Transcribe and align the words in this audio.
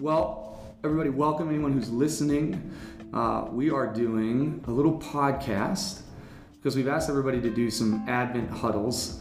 Well, 0.00 0.58
everybody, 0.82 1.10
welcome 1.10 1.50
anyone 1.50 1.74
who's 1.74 1.90
listening. 1.90 2.72
Uh, 3.12 3.48
we 3.50 3.68
are 3.68 3.86
doing 3.86 4.64
a 4.66 4.70
little 4.70 4.98
podcast 4.98 6.00
because 6.56 6.74
we've 6.74 6.88
asked 6.88 7.10
everybody 7.10 7.38
to 7.42 7.50
do 7.50 7.70
some 7.70 8.08
Advent 8.08 8.50
huddles. 8.50 9.20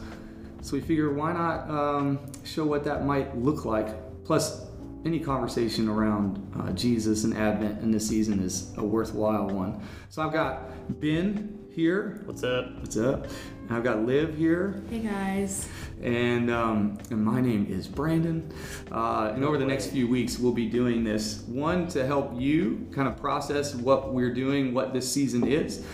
So 0.61 0.77
we 0.77 0.79
figure 0.81 1.11
why 1.13 1.33
not 1.33 1.69
um, 1.69 2.19
show 2.45 2.65
what 2.65 2.85
that 2.85 3.05
might 3.05 3.37
look 3.37 3.65
like. 3.65 3.89
Plus, 4.23 4.67
any 5.03 5.19
conversation 5.19 5.89
around 5.89 6.49
uh, 6.57 6.71
Jesus 6.71 7.25
and 7.25 7.35
Advent 7.35 7.81
in 7.81 7.91
this 7.91 8.07
season 8.07 8.39
is 8.39 8.73
a 8.77 8.83
worthwhile 8.83 9.49
one. 9.49 9.81
So 10.07 10.21
I've 10.21 10.31
got 10.31 10.61
Ben 11.01 11.58
here. 11.79 12.19
What's 12.25 12.43
up? 12.43 12.77
What's 12.81 12.97
up? 12.97 13.23
And 13.61 13.71
I've 13.71 13.85
got 13.85 14.05
Liv 14.05 14.37
here. 14.37 14.83
Hey 14.89 14.99
guys. 14.99 15.69
And, 16.01 16.51
um, 16.51 16.97
and 17.09 17.23
my 17.23 17.39
name 17.39 17.67
is 17.69 17.87
Brandon. 17.87 18.51
Uh, 18.91 19.31
and 19.33 19.45
over 19.45 19.57
the 19.57 19.65
next 19.65 19.87
few 19.87 20.05
weeks, 20.05 20.37
we'll 20.37 20.51
be 20.51 20.67
doing 20.67 21.05
this 21.05 21.43
one 21.47 21.87
to 21.89 22.05
help 22.05 22.33
you 22.35 22.85
kind 22.91 23.07
of 23.07 23.15
process 23.15 23.75
what 23.75 24.13
we're 24.13 24.33
doing, 24.33 24.73
what 24.73 24.91
this 24.91 25.09
season 25.09 25.47
is, 25.47 25.85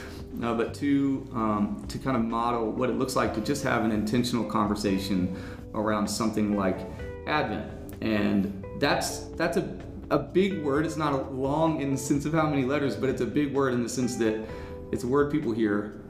uh, 0.42 0.56
but 0.56 0.74
two, 0.74 1.30
um, 1.34 1.86
to 1.88 2.00
kind 2.00 2.18
of 2.18 2.24
model 2.24 2.72
what 2.72 2.90
it 2.90 2.94
looks 2.94 3.16
like 3.16 3.36
to 3.36 3.42
just 3.42 3.64
have 3.64 3.86
an 3.86 3.92
intentional 3.92 4.44
conversation 4.44 5.38
around 5.76 6.08
something 6.08 6.58
like 6.58 6.80
Advent. 7.28 7.72
And 8.02 8.66
that's 8.80 9.26
that's 9.38 9.58
a, 9.58 9.78
a 10.10 10.18
big 10.18 10.64
word. 10.64 10.84
It's 10.84 10.98
not 10.98 11.14
a 11.14 11.22
long 11.30 11.80
in 11.80 11.92
the 11.92 11.98
sense 11.98 12.26
of 12.26 12.34
how 12.34 12.50
many 12.50 12.66
letters, 12.66 12.96
but 12.96 13.08
it's 13.08 13.22
a 13.22 13.28
big 13.28 13.54
word 13.54 13.76
in 13.76 13.84
the 13.84 13.90
sense 13.90 14.16
that 14.16 14.44
it's 14.92 15.04
a 15.04 15.08
word 15.08 15.32
people 15.32 15.52
hear 15.52 16.02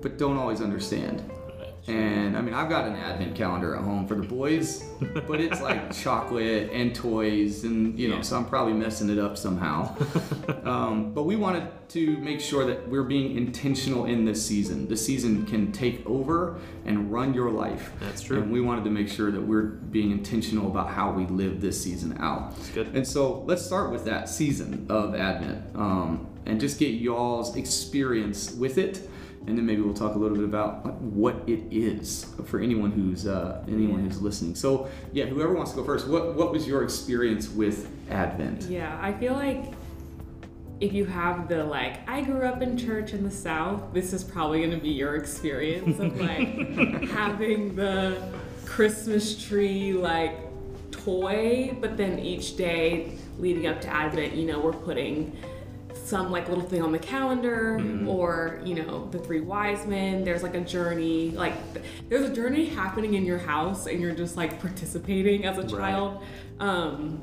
but 0.00 0.16
don't 0.16 0.36
always 0.38 0.60
understand. 0.62 1.22
And 1.86 2.36
I 2.36 2.42
mean, 2.42 2.52
I've 2.54 2.68
got 2.68 2.86
an 2.86 2.94
advent 2.94 3.34
calendar 3.34 3.74
at 3.74 3.82
home 3.82 4.06
for 4.06 4.14
the 4.14 4.22
boys, 4.22 4.82
but 5.26 5.40
it's 5.40 5.60
like 5.62 5.92
chocolate 5.92 6.70
and 6.72 6.94
toys, 6.94 7.64
and 7.64 7.98
you 7.98 8.08
know, 8.08 8.16
Yeah. 8.16 8.20
so 8.22 8.36
I'm 8.36 8.44
probably 8.44 8.74
messing 8.74 9.08
it 9.08 9.18
up 9.18 9.36
somehow. 9.38 9.96
um, 10.64 11.12
but 11.14 11.22
we 11.24 11.36
wanted 11.36 11.68
to 11.90 12.18
make 12.18 12.40
sure 12.40 12.64
that 12.66 12.86
we're 12.88 13.02
being 13.02 13.36
intentional 13.36 14.04
in 14.04 14.24
this 14.24 14.44
season. 14.44 14.88
The 14.88 14.96
season 14.96 15.46
can 15.46 15.72
take 15.72 16.06
over 16.06 16.58
and 16.84 17.10
run 17.10 17.32
your 17.34 17.50
life. 17.50 17.92
That's 17.98 18.20
true. 18.22 18.40
And 18.42 18.52
we 18.52 18.60
wanted 18.60 18.84
to 18.84 18.90
make 18.90 19.08
sure 19.08 19.30
that 19.30 19.40
we're 19.40 19.62
being 19.64 20.10
intentional 20.12 20.70
about 20.70 20.90
how 20.90 21.10
we 21.12 21.24
live 21.26 21.60
this 21.60 21.82
season 21.82 22.16
out. 22.20 22.54
That's 22.56 22.70
good. 22.70 22.94
And 22.94 23.06
so 23.08 23.40
let's 23.46 23.64
start 23.64 23.90
with 23.90 24.04
that 24.04 24.28
season 24.28 24.86
of 24.90 25.14
Advent 25.14 25.64
um, 25.74 26.26
and 26.46 26.60
just 26.60 26.78
get 26.78 26.94
y'all's 26.94 27.56
experience 27.56 28.52
with 28.52 28.78
it. 28.78 29.08
And 29.46 29.56
then 29.56 29.64
maybe 29.64 29.80
we'll 29.80 29.94
talk 29.94 30.14
a 30.14 30.18
little 30.18 30.36
bit 30.36 30.44
about 30.44 30.84
what 31.00 31.36
it 31.46 31.60
is 31.70 32.26
for 32.44 32.60
anyone 32.60 32.90
who's 32.90 33.26
uh, 33.26 33.64
anyone 33.68 34.04
who's 34.04 34.20
listening. 34.20 34.54
So 34.54 34.88
yeah, 35.12 35.24
whoever 35.24 35.54
wants 35.54 35.70
to 35.72 35.78
go 35.78 35.84
first, 35.84 36.08
what 36.08 36.34
what 36.34 36.52
was 36.52 36.66
your 36.66 36.84
experience 36.84 37.48
with 37.48 37.90
Advent? 38.10 38.64
Yeah, 38.64 38.98
I 39.00 39.12
feel 39.14 39.32
like 39.32 39.72
if 40.80 40.92
you 40.92 41.04
have 41.04 41.48
the 41.48 41.64
like, 41.64 42.08
I 42.08 42.22
grew 42.22 42.46
up 42.46 42.60
in 42.62 42.76
church 42.76 43.12
in 43.12 43.22
the 43.22 43.30
South, 43.30 43.82
this 43.92 44.12
is 44.12 44.24
probably 44.24 44.62
gonna 44.62 44.78
be 44.78 44.90
your 44.90 45.16
experience 45.16 45.98
of 45.98 46.18
like 46.20 47.08
having 47.10 47.74
the 47.76 48.22
Christmas 48.64 49.42
tree 49.42 49.92
like 49.92 50.36
toy, 50.90 51.76
but 51.80 51.96
then 51.96 52.18
each 52.18 52.56
day 52.56 53.16
leading 53.38 53.66
up 53.66 53.80
to 53.82 53.88
Advent, 53.88 54.34
you 54.34 54.46
know, 54.46 54.60
we're 54.60 54.72
putting 54.72 55.36
some 56.10 56.30
like 56.30 56.48
little 56.48 56.64
thing 56.64 56.82
on 56.82 56.92
the 56.92 56.98
calendar 56.98 57.78
mm-hmm. 57.80 58.08
or 58.08 58.60
you 58.64 58.74
know 58.74 59.08
the 59.12 59.18
three 59.18 59.40
wise 59.40 59.86
men 59.86 60.24
there's 60.24 60.42
like 60.42 60.54
a 60.54 60.60
journey 60.60 61.30
like 61.30 61.54
th- 61.72 61.86
there's 62.08 62.28
a 62.28 62.34
journey 62.34 62.66
happening 62.66 63.14
in 63.14 63.24
your 63.24 63.38
house 63.38 63.86
and 63.86 64.00
you're 64.00 64.14
just 64.14 64.36
like 64.36 64.60
participating 64.60 65.44
as 65.44 65.56
a 65.56 65.66
child 65.66 66.22
um 66.58 67.20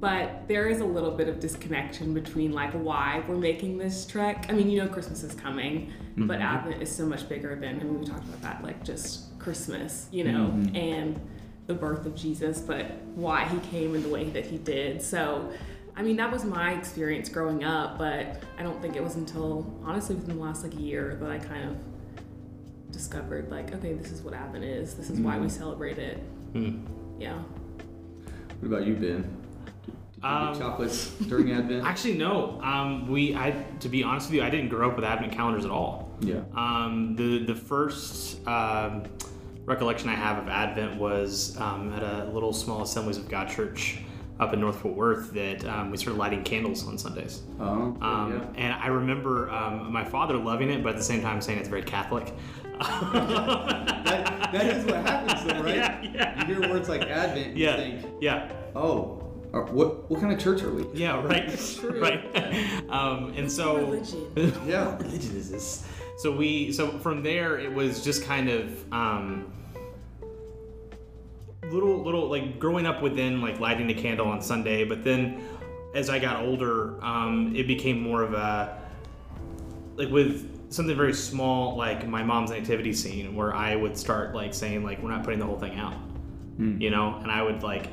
but 0.00 0.48
there 0.48 0.68
is 0.68 0.80
a 0.80 0.84
little 0.84 1.10
bit 1.10 1.28
of 1.28 1.38
disconnection 1.38 2.14
between 2.14 2.52
like 2.52 2.72
why 2.72 3.22
we're 3.28 3.36
making 3.36 3.78
this 3.78 4.06
trek. 4.06 4.46
I 4.48 4.52
mean, 4.52 4.70
you 4.70 4.82
know, 4.82 4.88
Christmas 4.88 5.22
is 5.22 5.34
coming, 5.34 5.92
but 6.16 6.38
mm-hmm. 6.38 6.42
Advent 6.42 6.82
is 6.82 6.94
so 6.94 7.06
much 7.06 7.28
bigger 7.28 7.54
than. 7.54 7.80
I 7.80 7.84
mean, 7.84 8.00
we 8.00 8.06
talked 8.06 8.24
about 8.24 8.42
that, 8.42 8.62
like 8.62 8.84
just 8.84 9.38
Christmas, 9.38 10.08
you 10.12 10.24
know, 10.24 10.48
mm-hmm. 10.48 10.76
and 10.76 11.20
the 11.66 11.74
birth 11.74 12.06
of 12.06 12.14
Jesus, 12.14 12.60
but 12.60 12.92
why 13.14 13.44
he 13.44 13.58
came 13.70 13.94
in 13.94 14.02
the 14.02 14.08
way 14.08 14.24
that 14.30 14.46
he 14.46 14.58
did. 14.58 15.00
So, 15.00 15.52
I 15.96 16.02
mean, 16.02 16.16
that 16.16 16.30
was 16.32 16.44
my 16.44 16.72
experience 16.72 17.28
growing 17.28 17.64
up, 17.64 17.98
but 17.98 18.42
I 18.58 18.62
don't 18.62 18.80
think 18.80 18.96
it 18.96 19.02
was 19.04 19.16
until 19.16 19.66
honestly 19.84 20.14
within 20.16 20.36
the 20.36 20.42
last 20.42 20.62
like 20.64 20.78
year 20.78 21.16
that 21.20 21.30
I 21.30 21.38
kind 21.38 21.68
of 21.70 21.76
discovered 22.92 23.50
like, 23.50 23.74
okay, 23.74 23.92
this 23.94 24.10
is 24.10 24.22
what 24.22 24.34
Advent 24.34 24.64
is. 24.64 24.94
This 24.94 25.10
is 25.10 25.20
why 25.20 25.38
we 25.38 25.48
celebrate 25.48 25.98
it. 25.98 26.16
Hmm. 26.52 26.84
Yeah. 27.18 27.38
What 28.60 28.68
about 28.68 28.86
you, 28.86 28.94
Ben? 28.94 29.22
Did 29.22 29.94
you 30.22 30.28
Um, 30.28 30.58
chocolates 30.58 31.10
during 31.28 31.52
Advent? 31.52 31.84
Actually, 31.86 32.16
no. 32.16 32.60
Um, 32.62 33.08
we, 33.10 33.34
I, 33.34 33.50
to 33.80 33.88
be 33.88 34.02
honest 34.02 34.28
with 34.28 34.36
you, 34.36 34.42
I 34.42 34.50
didn't 34.50 34.68
grow 34.68 34.88
up 34.90 34.96
with 34.96 35.04
advent 35.04 35.32
calendars 35.32 35.64
at 35.64 35.70
all. 35.70 36.10
yeah. 36.20 36.40
Um, 36.56 37.16
the 37.16 37.44
the 37.44 37.54
first 37.54 38.46
um, 38.46 39.04
recollection 39.64 40.08
I 40.08 40.14
have 40.14 40.38
of 40.38 40.48
Advent 40.48 40.96
was 40.98 41.56
um, 41.60 41.92
at 41.92 42.02
a 42.02 42.30
little 42.32 42.52
small 42.52 42.82
Assemblies 42.82 43.16
of 43.18 43.28
God 43.28 43.48
church 43.48 43.98
up 44.42 44.52
in 44.52 44.60
North 44.60 44.80
Fort 44.80 44.94
Worth 44.94 45.32
that 45.32 45.64
um, 45.64 45.90
we 45.90 45.96
started 45.96 46.18
lighting 46.18 46.42
candles 46.42 46.86
on 46.86 46.98
Sundays. 46.98 47.42
Oh, 47.60 47.96
Um, 48.00 48.52
And 48.56 48.74
I 48.74 48.88
remember 48.88 49.48
um, 49.50 49.92
my 49.92 50.04
father 50.04 50.36
loving 50.36 50.70
it, 50.70 50.82
but 50.82 50.90
at 50.90 50.96
the 50.96 51.02
same 51.02 51.22
time 51.22 51.40
saying 51.40 51.58
it's 51.58 51.68
very 51.68 51.82
Catholic. 51.82 52.32
that, 52.80 54.48
that 54.52 54.66
is 54.66 54.84
what 54.84 54.96
happens, 54.96 55.44
though, 55.44 55.62
right? 55.62 55.76
Yeah, 55.76 56.02
yeah. 56.02 56.40
You 56.48 56.54
hear 56.54 56.70
words 56.70 56.88
like 56.88 57.02
Advent, 57.02 57.56
you 57.56 57.64
yeah, 57.66 57.76
think, 57.76 58.04
yeah. 58.20 58.50
oh, 58.74 59.18
what 59.52 60.10
what 60.10 60.20
kind 60.20 60.32
of 60.32 60.40
church 60.40 60.62
are 60.62 60.72
we? 60.72 60.86
Yeah, 60.94 61.22
right, 61.24 61.78
right. 61.84 62.24
Um, 62.90 63.32
and 63.36 63.50
so, 63.50 63.76
Religion. 63.76 64.26
Yeah. 64.66 64.88
what 64.88 65.02
religion 65.02 65.36
is 65.36 65.50
this? 65.50 65.86
So 66.18 66.34
we, 66.34 66.72
so 66.72 66.88
from 66.98 67.22
there, 67.22 67.58
it 67.58 67.72
was 67.72 68.02
just 68.04 68.24
kind 68.24 68.48
of 68.48 68.92
um, 68.92 69.52
little, 71.72 72.02
little 72.02 72.28
like 72.28 72.58
growing 72.58 72.86
up 72.86 73.02
within 73.02 73.40
like 73.40 73.60
lighting 73.60 73.90
a 73.90 73.94
candle 73.94 74.28
on 74.28 74.40
Sunday, 74.42 74.84
but 74.84 75.02
then 75.02 75.42
as 75.94 76.08
I 76.10 76.18
got 76.18 76.42
older, 76.44 77.02
um, 77.04 77.54
it 77.54 77.66
became 77.66 78.00
more 78.00 78.22
of 78.22 78.34
a 78.34 78.80
like 79.96 80.10
with 80.10 80.72
something 80.72 80.96
very 80.96 81.12
small, 81.12 81.76
like 81.76 82.06
my 82.08 82.22
mom's 82.22 82.50
nativity 82.50 82.92
scene, 82.92 83.34
where 83.34 83.54
I 83.54 83.76
would 83.76 83.96
start 83.96 84.34
like 84.34 84.54
saying 84.54 84.84
like 84.84 85.02
we're 85.02 85.10
not 85.10 85.24
putting 85.24 85.38
the 85.38 85.46
whole 85.46 85.58
thing 85.58 85.78
out, 85.78 85.94
you 86.80 86.90
know, 86.90 87.16
and 87.22 87.30
I 87.30 87.42
would 87.42 87.62
like 87.62 87.88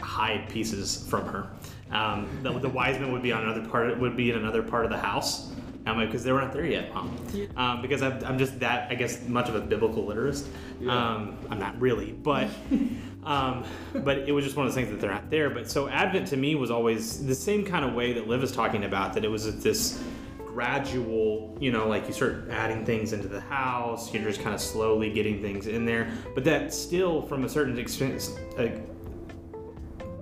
hide 0.00 0.48
pieces 0.48 1.06
from 1.08 1.26
her. 1.26 1.48
Um, 1.90 2.28
the, 2.42 2.58
the 2.58 2.68
wise 2.68 2.98
men 2.98 3.12
would 3.12 3.22
be 3.22 3.32
on 3.32 3.42
another 3.42 3.68
part, 3.68 3.98
would 3.98 4.16
be 4.16 4.30
in 4.30 4.36
another 4.36 4.62
part 4.62 4.84
of 4.84 4.90
the 4.90 4.98
house. 4.98 5.52
I'm 5.84 5.96
like, 5.96 6.08
because 6.08 6.22
they 6.22 6.30
were 6.30 6.40
not 6.40 6.52
there 6.52 6.64
yet, 6.64 6.94
mom. 6.94 7.16
Um, 7.56 7.82
because 7.82 8.02
I'm, 8.02 8.24
I'm 8.24 8.38
just 8.38 8.60
that, 8.60 8.90
I 8.90 8.94
guess, 8.94 9.26
much 9.26 9.48
of 9.48 9.56
a 9.56 9.60
biblical 9.60 10.04
literist. 10.06 10.46
Um, 10.88 11.36
I'm 11.50 11.58
not 11.58 11.78
really, 11.80 12.12
but, 12.12 12.48
um, 13.24 13.64
but 13.94 14.18
it 14.18 14.32
was 14.32 14.44
just 14.44 14.56
one 14.56 14.66
of 14.66 14.72
those 14.72 14.76
things 14.76 14.90
that 14.90 15.00
they're 15.00 15.10
not 15.10 15.30
there. 15.30 15.50
But 15.50 15.70
so 15.70 15.88
Advent 15.88 16.28
to 16.28 16.36
me 16.36 16.54
was 16.54 16.70
always 16.70 17.24
the 17.24 17.34
same 17.34 17.64
kind 17.64 17.84
of 17.84 17.94
way 17.94 18.12
that 18.12 18.26
Liv 18.26 18.42
is 18.42 18.52
talking 18.52 18.84
about. 18.84 19.14
That 19.14 19.24
it 19.24 19.28
was 19.28 19.62
this 19.62 20.02
gradual, 20.38 21.56
you 21.60 21.72
know, 21.72 21.88
like 21.88 22.06
you 22.06 22.12
start 22.12 22.48
adding 22.50 22.84
things 22.84 23.12
into 23.12 23.28
the 23.28 23.40
house, 23.40 24.12
you're 24.12 24.22
just 24.22 24.42
kind 24.42 24.54
of 24.54 24.60
slowly 24.60 25.10
getting 25.10 25.40
things 25.40 25.66
in 25.66 25.86
there. 25.86 26.12
But 26.34 26.44
that 26.44 26.74
still, 26.74 27.22
from 27.22 27.44
a 27.44 27.48
certain 27.48 27.78
extent, 27.78 28.38
uh, 28.58 28.68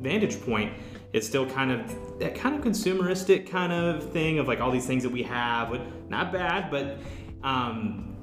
vantage 0.00 0.41
point, 0.43 0.72
it's 1.12 1.27
still 1.27 1.47
kind 1.47 1.72
of 1.72 2.19
that 2.21 2.34
kind 2.34 2.55
of 2.55 2.62
consumeristic 2.62 3.50
kind 3.50 3.72
of 3.72 4.12
thing 4.12 4.39
of 4.39 4.47
like 4.47 4.60
all 4.60 4.71
these 4.71 4.87
things 4.87 5.03
that 5.03 5.10
we 5.10 5.22
have, 5.25 5.81
not 6.09 6.33
bad, 6.33 6.71
but 6.71 6.99
um, 7.43 8.15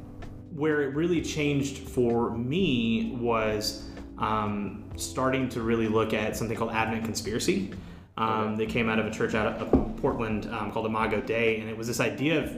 where 0.55 0.83
it 0.83 0.95
really 0.95 1.21
changed 1.21 1.79
for 1.79 2.31
me 2.37 3.17
was 3.19 3.89
um, 4.19 4.83
starting 4.95 5.47
to 5.49 5.61
really 5.61 5.87
look 5.87 6.13
at 6.13 6.35
something 6.35 6.57
called 6.57 6.71
Advent 6.71 7.03
Conspiracy. 7.05 7.71
Um, 8.17 8.55
They 8.57 8.65
came 8.65 8.89
out 8.89 8.97
of 8.99 9.05
a 9.05 9.11
church 9.11 9.35
out 9.35 9.47
of 9.61 9.97
Portland 9.97 10.47
um, 10.51 10.71
called 10.71 10.85
Imago 10.87 11.21
Dei, 11.21 11.59
and 11.59 11.69
it 11.69 11.77
was 11.77 11.87
this 11.87 11.99
idea 11.99 12.43
of 12.43 12.51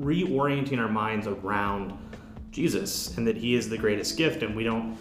reorienting 0.00 0.78
our 0.78 0.88
minds 0.88 1.26
around 1.26 1.96
Jesus 2.50 3.16
and 3.16 3.26
that 3.26 3.36
He 3.36 3.54
is 3.54 3.68
the 3.68 3.78
greatest 3.78 4.16
gift, 4.16 4.42
and 4.42 4.54
we 4.54 4.64
don't 4.64 4.96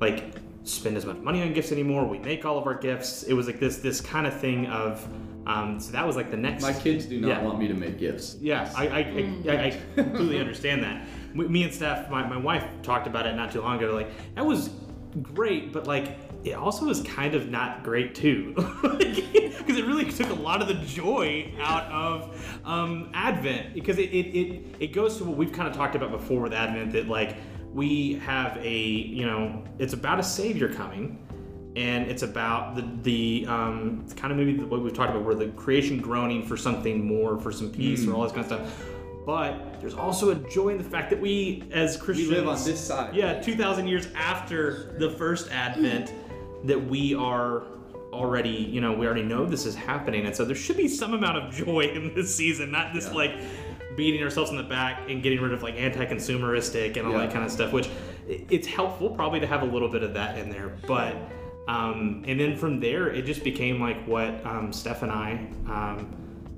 like 0.00 0.34
spend 0.64 0.96
as 0.96 1.06
much 1.06 1.16
money 1.18 1.42
on 1.42 1.52
gifts 1.52 1.72
anymore. 1.72 2.04
We 2.06 2.18
make 2.18 2.44
all 2.44 2.58
of 2.58 2.66
our 2.66 2.74
gifts. 2.74 3.22
It 3.22 3.32
was 3.32 3.46
like 3.46 3.60
this 3.60 3.78
this 3.78 4.00
kind 4.00 4.26
of 4.26 4.38
thing 4.38 4.66
of. 4.66 5.06
Um, 5.46 5.78
so 5.78 5.92
that 5.92 6.04
was 6.04 6.16
like 6.16 6.28
the 6.32 6.36
next. 6.36 6.62
My 6.62 6.72
kids 6.72 7.06
do 7.06 7.20
not 7.20 7.28
Yeah. 7.28 7.42
want 7.42 7.60
me 7.60 7.68
to 7.68 7.74
make 7.74 7.98
gifts. 8.00 8.36
Yeah, 8.40 8.68
I, 8.74 8.88
I, 8.88 8.98
I, 8.98 9.42
I, 9.48 9.64
I 9.66 9.80
completely 9.94 10.40
understand 10.40 10.82
that. 10.82 11.06
Me 11.34 11.62
and 11.62 11.72
Steph, 11.72 12.10
my, 12.10 12.26
my 12.26 12.36
wife, 12.36 12.64
talked 12.82 13.06
about 13.06 13.26
it 13.26 13.34
not 13.36 13.52
too 13.52 13.60
long 13.60 13.76
ago. 13.76 13.94
Like, 13.94 14.08
that 14.34 14.44
was 14.44 14.70
great, 15.22 15.72
but 15.72 15.86
like, 15.86 16.16
it 16.44 16.52
also 16.52 16.86
was 16.86 17.02
kind 17.02 17.34
of 17.34 17.48
not 17.50 17.82
great 17.82 18.14
too. 18.14 18.54
Because 19.66 19.80
it 19.80 19.86
really 19.86 20.04
took 20.12 20.30
a 20.30 20.34
lot 20.34 20.62
of 20.62 20.68
the 20.68 20.74
joy 20.74 21.52
out 21.60 21.90
of 21.90 22.60
um, 22.64 23.10
Advent. 23.14 23.74
Because 23.74 23.98
it, 23.98 24.10
it, 24.10 24.26
it, 24.36 24.62
it 24.78 24.86
goes 24.92 25.16
to 25.16 25.24
what 25.24 25.36
we've 25.36 25.50
kind 25.50 25.66
of 25.66 25.74
talked 25.74 25.96
about 25.96 26.12
before 26.12 26.40
with 26.42 26.52
Advent 26.52 26.92
that, 26.92 27.08
like, 27.08 27.36
we 27.74 28.14
have 28.20 28.56
a, 28.58 28.78
you 28.78 29.26
know, 29.26 29.64
it's 29.80 29.92
about 29.92 30.20
a 30.20 30.22
Savior 30.22 30.72
coming 30.72 31.18
and 31.74 32.08
it's 32.10 32.22
about 32.22 32.74
the 32.74 32.88
the 33.02 33.46
um, 33.48 34.00
it's 34.04 34.14
kind 34.14 34.32
of 34.32 34.38
maybe 34.38 34.56
what 34.64 34.82
we've 34.82 34.94
talked 34.94 35.10
about, 35.10 35.24
where 35.24 35.34
the 35.34 35.48
creation 35.48 36.00
groaning 36.00 36.42
for 36.42 36.56
something 36.56 37.04
more, 37.06 37.38
for 37.38 37.52
some 37.52 37.70
peace, 37.70 38.04
Mm. 38.04 38.12
or 38.12 38.14
all 38.16 38.22
this 38.22 38.32
kind 38.32 38.50
of 38.50 38.68
stuff. 38.68 38.86
But 39.26 39.80
there's 39.80 39.94
also 39.94 40.30
a 40.30 40.36
joy 40.36 40.68
in 40.68 40.78
the 40.78 40.84
fact 40.84 41.10
that 41.10 41.20
we, 41.20 41.64
as 41.72 41.96
Christians, 41.96 42.28
We 42.30 42.36
live 42.36 42.46
on 42.48 42.62
this 42.64 42.78
side. 42.80 43.14
yeah, 43.14 43.40
2,000 43.42 43.88
years 43.88 44.06
after 44.14 44.94
the 45.00 45.10
first 45.10 45.50
advent, 45.50 46.12
that 46.64 46.82
we 46.88 47.12
are 47.14 47.64
already, 48.12 48.50
you 48.50 48.80
know, 48.80 48.92
we 48.92 49.04
already 49.04 49.24
know 49.24 49.44
this 49.44 49.66
is 49.66 49.74
happening. 49.74 50.26
And 50.26 50.34
so 50.34 50.44
there 50.44 50.54
should 50.56 50.76
be 50.76 50.86
some 50.86 51.12
amount 51.12 51.38
of 51.38 51.52
joy 51.66 51.80
in 51.92 52.14
this 52.14 52.34
season, 52.34 52.70
not 52.70 52.94
just 52.94 53.08
Yeah. 53.08 53.14
like 53.16 53.32
beating 53.96 54.22
ourselves 54.22 54.50
in 54.50 54.56
the 54.58 54.62
back 54.62 55.02
and 55.08 55.22
getting 55.22 55.40
rid 55.40 55.52
of 55.52 55.62
like 55.62 55.74
anti 55.74 56.06
consumeristic 56.06 56.96
and 56.96 57.06
all 57.06 57.12
Yeah. 57.12 57.18
that 57.26 57.32
kind 57.32 57.44
of 57.44 57.50
stuff, 57.50 57.72
which 57.72 57.88
it's 58.28 58.66
helpful 58.68 59.10
probably 59.10 59.40
to 59.40 59.46
have 59.46 59.62
a 59.62 59.66
little 59.66 59.88
bit 59.88 60.04
of 60.04 60.14
that 60.14 60.38
in 60.38 60.50
there. 60.50 60.76
But, 60.86 61.16
um, 61.66 62.22
and 62.28 62.38
then 62.38 62.56
from 62.56 62.78
there, 62.78 63.08
it 63.08 63.26
just 63.26 63.42
became 63.42 63.80
like 63.80 64.04
what 64.06 64.44
um, 64.46 64.72
Steph 64.72 65.02
and 65.02 65.10
I, 65.10 65.46
um, 65.68 66.06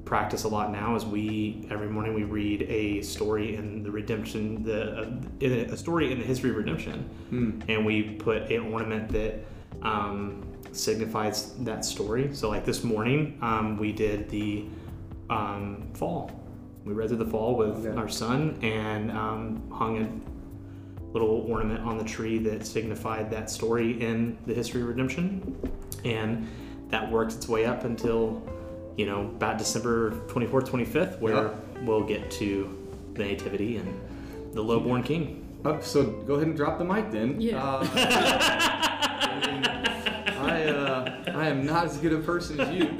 practice 0.09 0.45
a 0.45 0.49
lot 0.49 0.73
now 0.73 0.97
is 0.97 1.05
we 1.05 1.67
every 1.71 1.87
morning 1.87 2.15
we 2.15 2.25
read 2.25 2.63
a 2.63 3.03
story 3.03 3.57
in 3.57 3.83
the 3.83 3.91
redemption 3.91 4.63
the 4.63 5.03
uh, 5.03 5.73
a, 5.75 5.77
story 5.77 6.11
in 6.11 6.19
the 6.19 6.25
history 6.25 6.49
of 6.49 6.57
redemption. 6.57 6.97
And 7.69 7.85
we 7.85 8.03
put 8.03 8.51
an 8.51 8.73
ornament 8.73 9.11
that 9.11 9.45
um, 9.83 10.47
signifies 10.73 11.53
that 11.59 11.85
story. 11.85 12.31
So 12.33 12.49
like 12.49 12.65
this 12.65 12.83
morning 12.83 13.39
um, 13.43 13.77
we 13.77 13.93
did 13.93 14.31
the 14.31 14.65
um, 15.29 15.91
fall. 15.93 16.31
We 16.87 16.95
read 16.95 17.09
through 17.09 17.19
the 17.19 17.27
fall 17.27 17.55
with 17.55 17.87
Okay. 17.87 17.95
our 17.99 18.09
son 18.09 18.59
and 18.63 19.11
um, 19.11 19.63
hung 19.71 19.99
a 20.03 21.13
little 21.13 21.45
ornament 21.51 21.81
on 21.85 21.99
the 21.99 22.05
tree 22.05 22.39
that 22.39 22.65
signified 22.67 23.31
that 23.31 23.51
story 23.51 24.01
in 24.01 24.39
the 24.47 24.55
history 24.55 24.81
of 24.81 24.89
redemption. 24.89 25.55
And 26.07 26.49
that 26.89 27.11
works 27.11 27.37
its 27.37 27.47
way 27.47 27.67
up 27.67 27.85
until 27.85 28.43
you 28.99 29.07
know 29.07 29.21
about 29.23 29.57
december 29.57 30.11
24th 30.27 30.69
25th 30.69 31.19
where 31.21 31.35
Yeah. 31.35 31.55
we'll 31.87 32.03
get 32.05 32.31
to 32.33 32.77
the 33.15 33.25
nativity 33.25 33.77
and 33.79 33.89
the 34.53 34.63
lowborn 34.63 35.03
king 35.03 35.45
Oh, 35.65 35.81
so 35.81 36.05
go 36.05 36.35
ahead 36.35 36.47
and 36.47 36.57
drop 36.57 36.79
the 36.79 36.85
mic 36.85 37.11
then. 37.11 37.41
Yeah. 37.41 37.61
Uh, 37.61 37.85
I, 37.93 39.41
mean, 39.51 39.67
I, 40.39 40.65
uh, 40.67 41.33
I 41.35 41.49
am 41.49 41.67
not 41.67 41.87
as 41.87 41.97
good 41.97 42.13
a 42.13 42.19
person 42.19 42.61
as 42.61 42.73
you. 42.73 42.97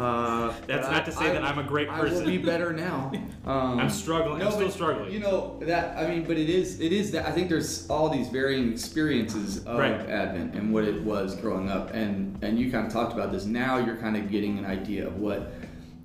Uh, 0.00 0.54
That's 0.66 0.86
not 0.88 1.02
I- 1.02 1.04
to 1.04 1.12
say 1.12 1.28
I- 1.28 1.32
that 1.34 1.44
I'm 1.44 1.58
a 1.58 1.62
great 1.62 1.88
I 1.90 2.00
will 2.00 2.08
person. 2.08 2.24
be 2.26 2.38
better 2.38 2.72
now. 2.72 3.12
Um, 3.46 3.78
i'm 3.80 3.88
struggling 3.90 4.38
No, 4.38 4.46
i'm 4.46 4.52
still 4.52 4.66
but, 4.66 4.72
struggling 4.74 5.10
You 5.12 5.18
know 5.20 5.58
that 5.62 5.96
I 5.96 6.06
mean, 6.08 6.24
but 6.24 6.36
it 6.36 6.50
is 6.50 6.78
it 6.78 6.92
is 6.92 7.10
that 7.12 7.26
I 7.26 7.32
think 7.32 7.48
there's 7.48 7.88
all 7.88 8.08
these 8.10 8.28
varying 8.28 8.70
experiences 8.70 9.64
of 9.64 9.78
Right. 9.78 9.98
Advent 9.98 10.54
and 10.54 10.72
what 10.74 10.84
it 10.84 11.02
was 11.02 11.34
growing 11.36 11.70
up, 11.70 11.92
and 11.94 12.38
and 12.42 12.58
you 12.58 12.70
kind 12.70 12.86
of 12.86 12.92
talked 12.92 13.12
about 13.14 13.32
this. 13.32 13.46
Now 13.46 13.78
you're 13.78 13.96
kind 13.96 14.16
of 14.16 14.30
getting 14.30 14.58
an 14.58 14.66
idea 14.66 15.06
of 15.06 15.16
what 15.18 15.52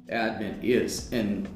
Advent 0.10 0.64
is, 0.64 1.12
and 1.12 1.48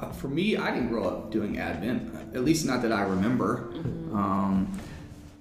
uh, 0.00 0.10
for 0.10 0.28
me, 0.28 0.56
I 0.56 0.70
didn't 0.72 0.88
grow 0.88 1.04
up 1.04 1.30
doing 1.30 1.58
Advent, 1.58 2.12
at 2.34 2.44
least 2.44 2.66
not 2.66 2.82
that 2.82 2.92
I 2.92 3.02
remember. 3.02 3.70
Um, 4.12 4.68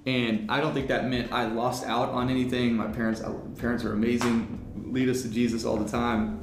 and 0.06 0.50
I 0.52 0.62
don't 0.62 0.74
think 0.74 0.88
that 0.90 1.08
meant 1.10 1.32
I 1.34 1.48
lost 1.48 1.86
out 1.88 2.10
on 2.10 2.30
anything. 2.30 2.76
My 2.76 2.88
parents, 2.88 3.20
uh, 3.22 3.34
parents 3.60 3.84
are 3.84 3.94
amazing, 3.94 4.60
lead 4.96 5.10
us 5.10 5.22
to 5.24 5.28
Jesus 5.28 5.66
all 5.66 5.76
the 5.76 5.92
time, 5.92 6.40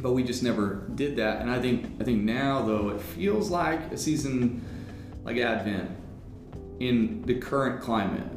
but 0.00 0.12
we 0.12 0.22
just 0.22 0.42
never 0.42 0.86
did 0.94 1.16
that. 1.16 1.40
And 1.40 1.50
I 1.50 1.58
think, 1.58 1.86
I 1.98 2.04
think 2.04 2.22
now 2.22 2.60
though, 2.62 2.90
it 2.90 3.00
feels 3.00 3.50
like 3.50 3.80
a 3.92 3.96
season 3.96 4.62
like 5.24 5.38
Advent 5.38 5.90
in 6.80 7.22
the 7.22 7.34
current 7.36 7.80
climate 7.80 8.28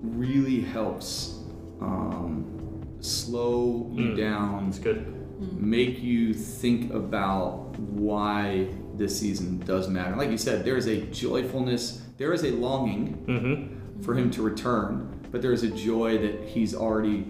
really 0.00 0.60
helps 0.60 1.40
um, 1.80 2.86
slow 3.00 3.90
you 3.92 4.10
Mm. 4.10 4.16
down 4.16 4.68
it's 4.68 4.78
good 4.78 5.10
make 5.58 6.00
you 6.00 6.32
think 6.32 6.92
about 6.94 7.76
why 7.78 8.68
this 8.94 9.18
season 9.18 9.58
does 9.60 9.88
matter. 9.88 10.14
Like 10.14 10.30
you 10.30 10.38
said, 10.38 10.64
there 10.64 10.76
is 10.76 10.86
a 10.86 11.00
joyfulness, 11.06 12.00
there 12.16 12.32
is 12.32 12.44
a 12.44 12.50
longing 12.52 13.16
mm-hmm 13.26 14.02
for 14.02 14.14
him 14.14 14.30
to 14.30 14.42
return, 14.42 15.20
but 15.30 15.40
there 15.42 15.52
is 15.52 15.62
a 15.62 15.70
joy 15.70 16.18
that 16.18 16.44
he's 16.44 16.74
already 16.74 17.26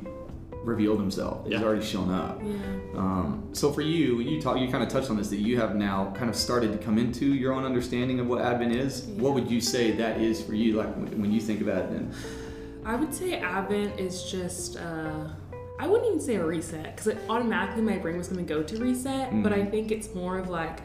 revealed 0.65 0.99
himself. 0.99 1.47
He's 1.47 1.63
already 1.63 1.85
shown 1.85 2.11
up. 2.11 2.41
Yeah. 2.43 2.55
Um, 2.97 3.49
so 3.53 3.73
for 3.73 3.83
you, 3.83 4.21
you 4.21 4.41
talk, 4.41 4.59
you 4.59 4.69
kind 4.69 4.83
of 4.83 4.89
touched 4.89 5.11
on 5.11 5.17
this 5.17 5.29
that 5.29 5.39
you 5.41 5.59
have 5.59 5.77
now 5.77 6.13
kind 6.17 6.31
of 6.31 6.37
started 6.37 6.73
to 6.73 6.79
come 6.79 6.99
into 6.99 7.27
your 7.35 7.53
own 7.53 7.65
understanding 7.65 8.21
of 8.21 8.27
what 8.27 8.41
Advent 8.41 8.75
is. 8.75 9.03
What 9.03 9.35
would 9.35 9.51
you 9.51 9.61
say 9.61 9.93
that 9.93 10.21
is 10.21 10.43
for 10.43 10.55
you? 10.55 10.75
Like 10.75 10.95
when 10.97 11.21
when 11.21 11.33
you 11.33 11.41
think 11.41 11.61
of 11.61 11.69
Advent? 11.69 12.13
I 12.85 12.97
would 12.97 13.15
say 13.15 13.35
Advent 13.39 13.99
is 13.99 14.25
just, 14.31 14.77
uh, 14.77 15.29
I 15.79 15.87
wouldn't 15.87 16.07
even 16.09 16.21
say 16.21 16.37
a 16.37 16.45
reset 16.45 16.97
because 16.97 17.15
automatically 17.31 17.83
my 17.83 17.97
brain 17.97 18.19
was 18.19 18.29
going 18.29 18.45
to 18.45 18.55
go 18.55 18.63
to 18.63 18.77
reset, 18.77 19.43
but 19.43 19.53
I 19.53 19.65
think 19.65 19.91
it's 19.91 20.15
more 20.15 20.39
of 20.39 20.51
like 20.51 20.81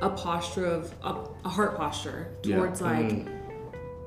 a 0.00 0.08
posture 0.10 0.64
of 0.66 0.92
a, 1.02 1.16
a 1.44 1.48
heart 1.48 1.76
posture 1.76 2.28
Yeah. 2.44 2.56
towards 2.56 2.80
like 2.80 3.26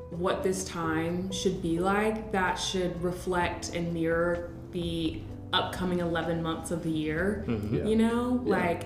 what 0.10 0.42
this 0.42 0.64
time 0.64 1.31
should 1.31 1.62
be 1.62 1.80
like 1.80 2.31
that 2.31 2.56
should 2.56 3.02
reflect 3.04 3.75
and 3.75 3.94
mirror 3.94 4.50
the 4.82 5.20
upcoming 5.54 6.00
11 6.00 6.44
months 6.44 6.70
of 6.72 6.84
the 6.84 6.90
year. 6.92 7.44
Yeah. 7.48 7.84
You 7.86 7.96
know, 7.96 8.42
Yeah. 8.46 8.52
like 8.60 8.86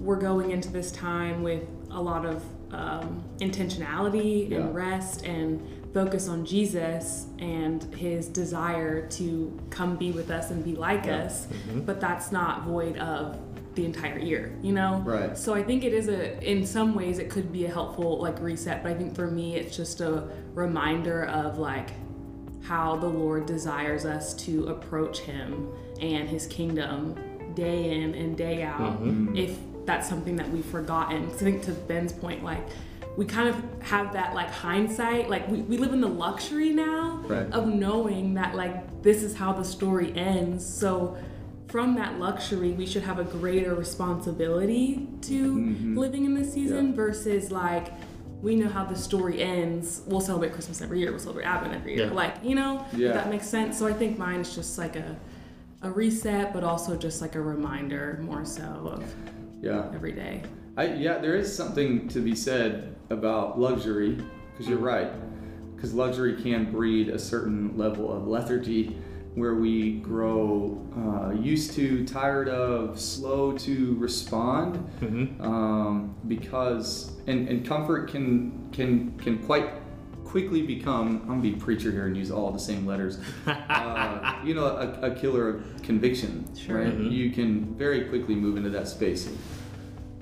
we're 0.00 0.20
going 0.20 0.50
into 0.50 0.70
this 0.70 0.90
time 0.92 1.42
with 1.42 1.62
a 1.90 2.00
lot 2.00 2.26
of 2.26 2.42
um, 2.72 3.22
intentionality 3.38 4.50
Yeah. 4.50 4.58
and 4.58 4.74
rest 4.74 5.24
and 5.24 5.60
focus 5.94 6.28
on 6.28 6.44
Jesus 6.44 7.26
and 7.38 7.84
his 7.94 8.26
desire 8.26 9.06
to 9.10 9.56
come 9.70 9.94
be 9.94 10.10
with 10.10 10.28
us 10.30 10.50
and 10.50 10.64
be 10.64 10.74
like 10.74 11.06
Yeah. 11.06 11.18
us, 11.24 11.46
but 11.86 12.00
that's 12.00 12.32
not 12.32 12.64
void 12.64 12.96
of 12.98 13.38
the 13.76 13.84
entire 13.84 14.18
year, 14.18 14.52
you 14.60 14.72
know? 14.72 15.02
Right. 15.04 15.38
So 15.38 15.54
I 15.54 15.62
think 15.62 15.84
it 15.84 15.92
is 15.92 16.08
a, 16.08 16.20
in 16.52 16.66
some 16.66 16.94
ways, 16.94 17.18
it 17.20 17.30
could 17.30 17.52
be 17.52 17.64
a 17.64 17.70
helpful 17.70 18.20
like 18.20 18.40
reset, 18.42 18.82
but 18.82 18.90
I 18.90 18.94
think 18.94 19.14
for 19.14 19.28
me, 19.30 19.54
it's 19.56 19.76
just 19.76 20.00
a 20.00 20.24
reminder 20.54 21.24
of 21.26 21.58
like 21.58 21.90
how 22.64 22.96
the 22.96 23.06
Lord 23.06 23.46
desires 23.46 24.04
us 24.04 24.34
to 24.34 24.66
approach 24.68 25.20
him 25.20 25.68
and 26.00 26.28
his 26.28 26.46
kingdom 26.46 27.14
day 27.54 28.00
in 28.00 28.14
and 28.14 28.36
day 28.36 28.62
out 28.62 29.02
mm-hmm. 29.02 29.36
if 29.36 29.56
that's 29.84 30.08
something 30.08 30.34
that 30.36 30.50
we've 30.50 30.64
forgotten. 30.64 31.26
'Cause 31.28 31.42
I 31.42 31.44
think 31.44 31.62
to 31.64 31.72
Ben's 31.72 32.12
point, 32.12 32.42
like, 32.42 32.66
we 33.16 33.24
kind 33.26 33.48
of 33.48 33.56
have 33.80 34.12
that 34.14 34.34
like 34.34 34.50
hindsight, 34.50 35.28
like 35.30 35.46
we, 35.48 35.60
we 35.62 35.76
live 35.76 35.92
in 35.92 36.00
the 36.00 36.08
luxury 36.08 36.70
now 36.70 37.20
Right. 37.28 37.48
of 37.52 37.68
knowing 37.68 38.34
that 38.34 38.56
like 38.56 39.02
this 39.02 39.22
is 39.22 39.36
how 39.36 39.52
the 39.52 39.62
story 39.64 40.12
ends. 40.16 40.66
So 40.66 41.16
from 41.68 41.94
that 41.96 42.18
luxury, 42.18 42.72
we 42.72 42.86
should 42.86 43.02
have 43.02 43.18
a 43.20 43.24
greater 43.24 43.74
responsibility 43.74 45.06
to 45.22 45.54
mm-hmm. 45.54 45.96
living 45.96 46.24
in 46.24 46.34
this 46.34 46.52
season 46.54 46.88
Yeah. 46.88 46.96
versus 46.96 47.52
like 47.52 47.92
we 48.44 48.54
know 48.56 48.68
how 48.68 48.84
the 48.84 48.94
story 48.94 49.42
ends. 49.42 50.02
We'll 50.06 50.20
celebrate 50.20 50.52
Christmas 50.52 50.82
every 50.82 51.00
year. 51.00 51.10
We'll 51.10 51.18
celebrate 51.18 51.46
Advent 51.46 51.74
every 51.74 51.96
year. 51.96 52.08
Yeah. 52.08 52.12
Like 52.12 52.44
you 52.44 52.54
know, 52.54 52.84
if 52.92 52.98
Yeah. 52.98 53.12
that 53.12 53.30
makes 53.30 53.48
sense. 53.48 53.78
So 53.78 53.88
I 53.88 53.94
think 53.94 54.18
mine 54.18 54.40
is 54.40 54.54
just 54.54 54.78
like 54.78 54.96
a 54.96 55.16
a 55.82 55.90
reset, 55.90 56.52
but 56.52 56.62
also 56.62 56.96
just 56.96 57.20
like 57.20 57.34
a 57.34 57.40
reminder 57.40 58.18
more 58.22 58.44
so 58.44 58.62
of 58.62 59.04
Yeah. 59.60 59.90
every 59.94 60.12
day. 60.12 60.42
I, 60.76 60.86
yeah, 60.86 61.18
there 61.18 61.36
is 61.36 61.54
something 61.54 62.08
to 62.08 62.20
be 62.20 62.34
said 62.34 62.96
about 63.10 63.60
luxury, 63.60 64.18
because 64.52 64.66
you're 64.68 64.78
mm. 64.78 64.94
right. 64.94 65.10
Because 65.76 65.92
luxury 65.92 66.40
can 66.42 66.72
breed 66.72 67.10
a 67.10 67.18
certain 67.18 67.76
level 67.76 68.10
of 68.10 68.26
lethargy 68.26 68.96
where 69.34 69.54
we 69.54 69.94
grow 69.94 70.80
uh, 70.96 71.30
used 71.32 71.72
to, 71.72 72.06
tired 72.06 72.48
of, 72.48 72.98
slow 73.00 73.52
to 73.58 73.96
respond. 73.98 74.76
Mm-hmm. 75.00 75.42
Um, 75.42 76.14
because, 76.28 77.12
and, 77.26 77.48
and 77.48 77.66
comfort 77.66 78.08
can, 78.10 78.68
can, 78.72 79.18
can 79.18 79.38
quite 79.44 79.70
quickly 80.24 80.62
become, 80.62 81.20
I'm 81.22 81.28
gonna 81.28 81.40
be 81.42 81.52
preacher 81.52 81.90
here 81.90 82.06
and 82.06 82.16
use 82.16 82.30
all 82.30 82.50
the 82.50 82.58
same 82.58 82.86
letters, 82.86 83.18
uh, 83.46 84.34
you 84.44 84.54
know, 84.54 84.66
a, 84.66 85.10
a 85.10 85.14
killer 85.14 85.48
of 85.48 85.82
conviction, 85.82 86.48
Sure. 86.56 86.78
right? 86.78 86.96
Mhm. 86.96 87.10
You 87.12 87.30
can 87.30 87.74
very 87.76 88.04
quickly 88.08 88.34
move 88.34 88.56
into 88.56 88.70
that 88.70 88.88
space 88.88 89.26
of 89.26 89.36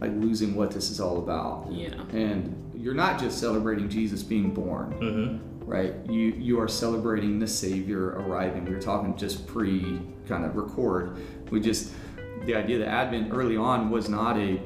like 0.00 0.10
losing 0.16 0.54
what 0.54 0.70
this 0.70 0.90
is 0.90 1.00
all 1.00 1.18
about. 1.18 1.68
Yeah. 1.70 1.94
And 2.12 2.72
you're 2.76 2.92
not 2.94 3.20
just 3.20 3.38
celebrating 3.38 3.88
Jesus 3.88 4.22
being 4.22 4.52
born, 4.52 4.92
Mm-hmm. 5.00 5.48
Right? 5.72 5.94
You 6.08 6.20
you 6.48 6.60
are 6.60 6.68
celebrating 6.68 7.38
the 7.38 7.46
Savior 7.48 8.02
arriving. 8.22 8.64
We 8.66 8.74
were 8.74 8.80
talking 8.80 9.16
just 9.16 9.46
pre 9.46 10.00
kind 10.28 10.44
of 10.44 10.54
record. 10.56 11.16
We 11.50 11.60
just 11.60 11.92
the 12.44 12.54
idea 12.54 12.78
that 12.80 12.88
Advent 12.88 13.32
early 13.32 13.56
on 13.56 13.90
was 13.90 14.08
not 14.08 14.36
a 14.36 14.60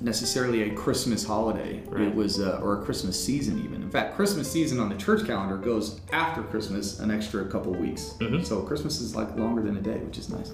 necessarily 0.00 0.62
a 0.68 0.74
Christmas 0.74 1.24
holiday. 1.24 1.80
Right. 1.86 2.08
It 2.08 2.14
was 2.14 2.38
uh, 2.40 2.60
or 2.62 2.80
a 2.80 2.84
Christmas 2.84 3.22
season 3.22 3.62
even. 3.64 3.82
In 3.82 3.90
fact, 3.90 4.14
Christmas 4.16 4.50
season 4.50 4.78
on 4.80 4.88
the 4.90 4.96
church 4.96 5.24
calendar 5.26 5.56
goes 5.56 6.00
after 6.12 6.42
Christmas 6.42 6.98
an 7.00 7.10
extra 7.10 7.46
couple 7.46 7.72
weeks. 7.72 8.14
Mhm. 8.20 8.44
So 8.44 8.60
Christmas 8.62 9.00
is 9.00 9.14
like 9.16 9.34
longer 9.36 9.62
than 9.62 9.76
a 9.76 9.80
day, 9.80 9.98
which 10.00 10.18
is 10.18 10.28
nice. 10.28 10.50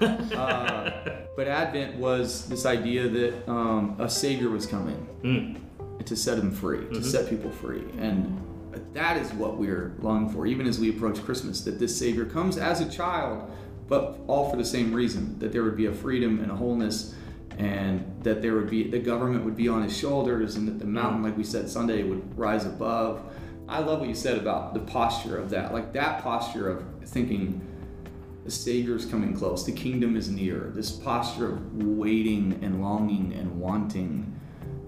uh, 0.32 1.24
but 1.36 1.48
Advent 1.48 1.96
was 1.96 2.48
this 2.48 2.64
idea 2.64 3.08
that 3.08 3.48
um, 3.50 3.96
a 3.98 4.08
Savior 4.08 4.48
was 4.50 4.64
coming 4.66 5.06
Mm. 5.22 5.56
to 6.04 6.14
set 6.16 6.36
them 6.36 6.50
free, 6.52 6.86
to 6.94 7.02
set 7.02 7.28
people 7.28 7.50
free. 7.50 7.84
And 7.98 8.40
But 8.78 8.94
that 8.94 9.16
is 9.16 9.32
what 9.32 9.56
we're 9.56 9.92
longing 9.98 10.28
for, 10.28 10.46
even 10.46 10.64
as 10.68 10.78
we 10.78 10.90
approach 10.90 11.20
Christmas, 11.24 11.62
that 11.62 11.80
this 11.80 11.98
Savior 11.98 12.24
comes 12.24 12.56
as 12.56 12.80
a 12.80 12.88
child, 12.88 13.50
but 13.88 14.20
all 14.28 14.48
for 14.48 14.56
the 14.56 14.64
same 14.64 14.92
reason 14.92 15.36
that 15.40 15.50
there 15.50 15.64
would 15.64 15.76
be 15.76 15.86
a 15.86 15.92
freedom 15.92 16.38
and 16.40 16.52
a 16.52 16.54
wholeness, 16.54 17.16
and 17.56 18.04
that 18.22 18.40
there 18.40 18.54
would 18.54 18.70
be 18.70 18.88
the 18.88 19.00
government 19.00 19.44
would 19.44 19.56
be 19.56 19.66
on 19.66 19.82
his 19.82 19.96
shoulders, 19.96 20.54
and 20.54 20.68
that 20.68 20.78
the 20.78 20.84
mountain, 20.84 21.24
like 21.24 21.36
we 21.36 21.42
said 21.42 21.68
Sunday, 21.68 22.04
would 22.04 22.38
rise 22.38 22.66
above. 22.66 23.20
I 23.68 23.80
love 23.80 23.98
what 23.98 24.08
you 24.08 24.14
said 24.14 24.38
about 24.38 24.74
the 24.74 24.80
posture 24.80 25.36
of 25.36 25.50
that, 25.50 25.72
like 25.72 25.92
that 25.94 26.22
posture 26.22 26.70
of 26.70 26.84
thinking 27.04 27.60
the 28.44 28.50
Savior 28.52 28.94
is 28.94 29.06
coming 29.06 29.34
close, 29.34 29.66
the 29.66 29.72
kingdom 29.72 30.14
is 30.14 30.28
near, 30.28 30.70
this 30.72 30.92
posture 30.92 31.54
of 31.54 31.82
waiting 31.82 32.60
and 32.62 32.80
longing 32.80 33.32
and 33.32 33.58
wanting, 33.58 34.40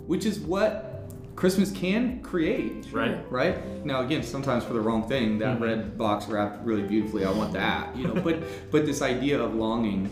which 0.06 0.24
is 0.24 0.38
what 0.38 0.89
Christmas 1.40 1.72
can 1.72 2.20
create. 2.22 2.86
Right. 2.92 3.18
Right? 3.32 3.82
Now 3.86 4.02
again, 4.02 4.22
sometimes 4.22 4.62
for 4.62 4.74
the 4.74 4.80
wrong 4.80 5.08
thing, 5.08 5.38
that 5.38 5.56
Mhm. 5.58 5.60
red 5.62 5.96
box 5.96 6.28
wrapped 6.28 6.66
really 6.66 6.82
beautifully, 6.82 7.24
I 7.24 7.32
want 7.32 7.54
that. 7.54 7.96
You 7.96 8.08
know, 8.08 8.14
but 8.20 8.42
but 8.70 8.84
this 8.84 9.00
idea 9.00 9.40
of 9.40 9.54
longing, 9.54 10.10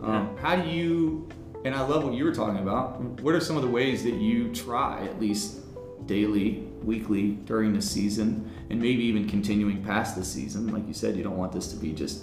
um, 0.00 0.36
how 0.40 0.54
do 0.54 0.68
you 0.70 1.26
and 1.64 1.74
I 1.74 1.80
love 1.84 2.04
what 2.04 2.14
you 2.14 2.24
were 2.24 2.32
talking 2.32 2.62
about. 2.62 3.00
What 3.20 3.34
are 3.34 3.40
some 3.40 3.56
of 3.56 3.62
the 3.62 3.68
ways 3.68 4.04
that 4.04 4.14
you 4.14 4.54
try, 4.54 5.02
at 5.02 5.18
least 5.20 5.58
daily, 6.06 6.62
weekly, 6.84 7.32
during 7.46 7.72
the 7.72 7.82
season, 7.82 8.48
and 8.70 8.80
maybe 8.80 9.02
even 9.02 9.26
continuing 9.26 9.82
past 9.82 10.14
the 10.14 10.24
season? 10.24 10.68
Like 10.68 10.86
you 10.86 10.94
said, 10.94 11.16
you 11.16 11.24
don't 11.24 11.36
want 11.36 11.50
this 11.50 11.72
to 11.72 11.76
be 11.76 11.90
just 11.92 12.22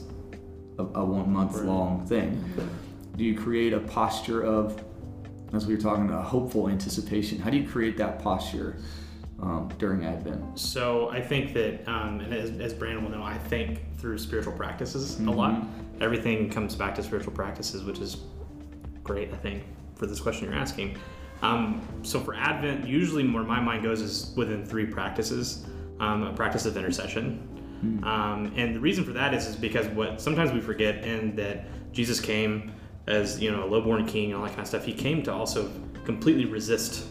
a, 0.80 0.84
a 0.84 1.04
one 1.06 1.30
month 1.34 1.56
Right. 1.58 1.66
long 1.66 2.06
thing. 2.08 2.42
Do 3.18 3.26
you 3.26 3.36
create 3.38 3.74
a 3.74 3.80
posture 3.82 4.42
of, 4.42 4.82
as 5.56 5.66
we 5.66 5.76
were 5.76 5.82
talking 5.82 6.06
about, 6.06 6.26
hopeful 6.26 6.70
anticipation? 6.70 7.40
How 7.40 7.50
do 7.50 7.58
you 7.58 7.68
create 7.68 7.98
that 7.98 8.20
posture 8.20 8.78
um, 9.42 9.70
during 9.78 10.06
Advent? 10.06 10.60
So 10.60 11.10
I 11.10 11.22
think 11.22 11.54
that, 11.54 11.88
um, 11.88 12.20
and 12.20 12.34
as, 12.34 12.52
as 12.60 12.74
Brandon 12.74 13.04
will 13.04 13.12
know, 13.12 13.24
I 13.24 13.38
think 13.38 13.80
through 13.98 14.18
spiritual 14.18 14.54
practices 14.54 15.20
a 15.20 15.24
lot. 15.24 15.54
Mhm. 15.54 15.68
Everything 16.02 16.50
comes 16.50 16.76
back 16.76 16.94
to 16.96 17.04
spiritual 17.04 17.34
practices, 17.34 17.84
which 17.84 18.00
is 18.00 18.18
great, 19.04 19.34
I 19.34 19.38
think, 19.38 19.64
for 19.96 20.06
this 20.06 20.20
question 20.20 20.46
you're 20.50 20.60
asking. 20.60 20.98
Um, 21.42 21.82
so 22.02 22.20
for 22.20 22.34
Advent, 22.34 22.88
usually 22.88 23.28
where 23.28 23.44
my 23.44 23.60
mind 23.60 23.84
goes 23.84 24.02
is 24.02 24.34
within 24.36 24.66
three 24.66 24.86
practices. 24.86 25.66
Um, 26.00 26.24
a 26.24 26.34
practice 26.34 26.66
of 26.66 26.76
intercession. 26.76 27.48
Um, 28.04 28.52
and 28.56 28.76
the 28.76 28.80
reason 28.80 29.04
for 29.04 29.14
that 29.14 29.34
is, 29.34 29.46
is 29.46 29.56
because 29.56 29.88
what 29.90 30.20
sometimes 30.20 30.52
we 30.52 30.60
forget, 30.60 31.04
and 31.04 31.38
that 31.38 31.68
Jesus 31.94 32.20
came 32.20 32.72
as 33.08 33.40
you 33.40 33.52
know 33.52 33.64
a 33.64 33.68
lowborn 33.70 34.06
king 34.08 34.32
and 34.32 34.36
all 34.36 34.44
that 34.44 34.50
kind 34.50 34.62
of 34.62 34.68
stuff. 34.68 34.86
He 34.86 34.94
came 34.94 35.22
to 35.24 35.34
also 35.34 35.72
completely 36.06 36.46
resist 36.46 37.06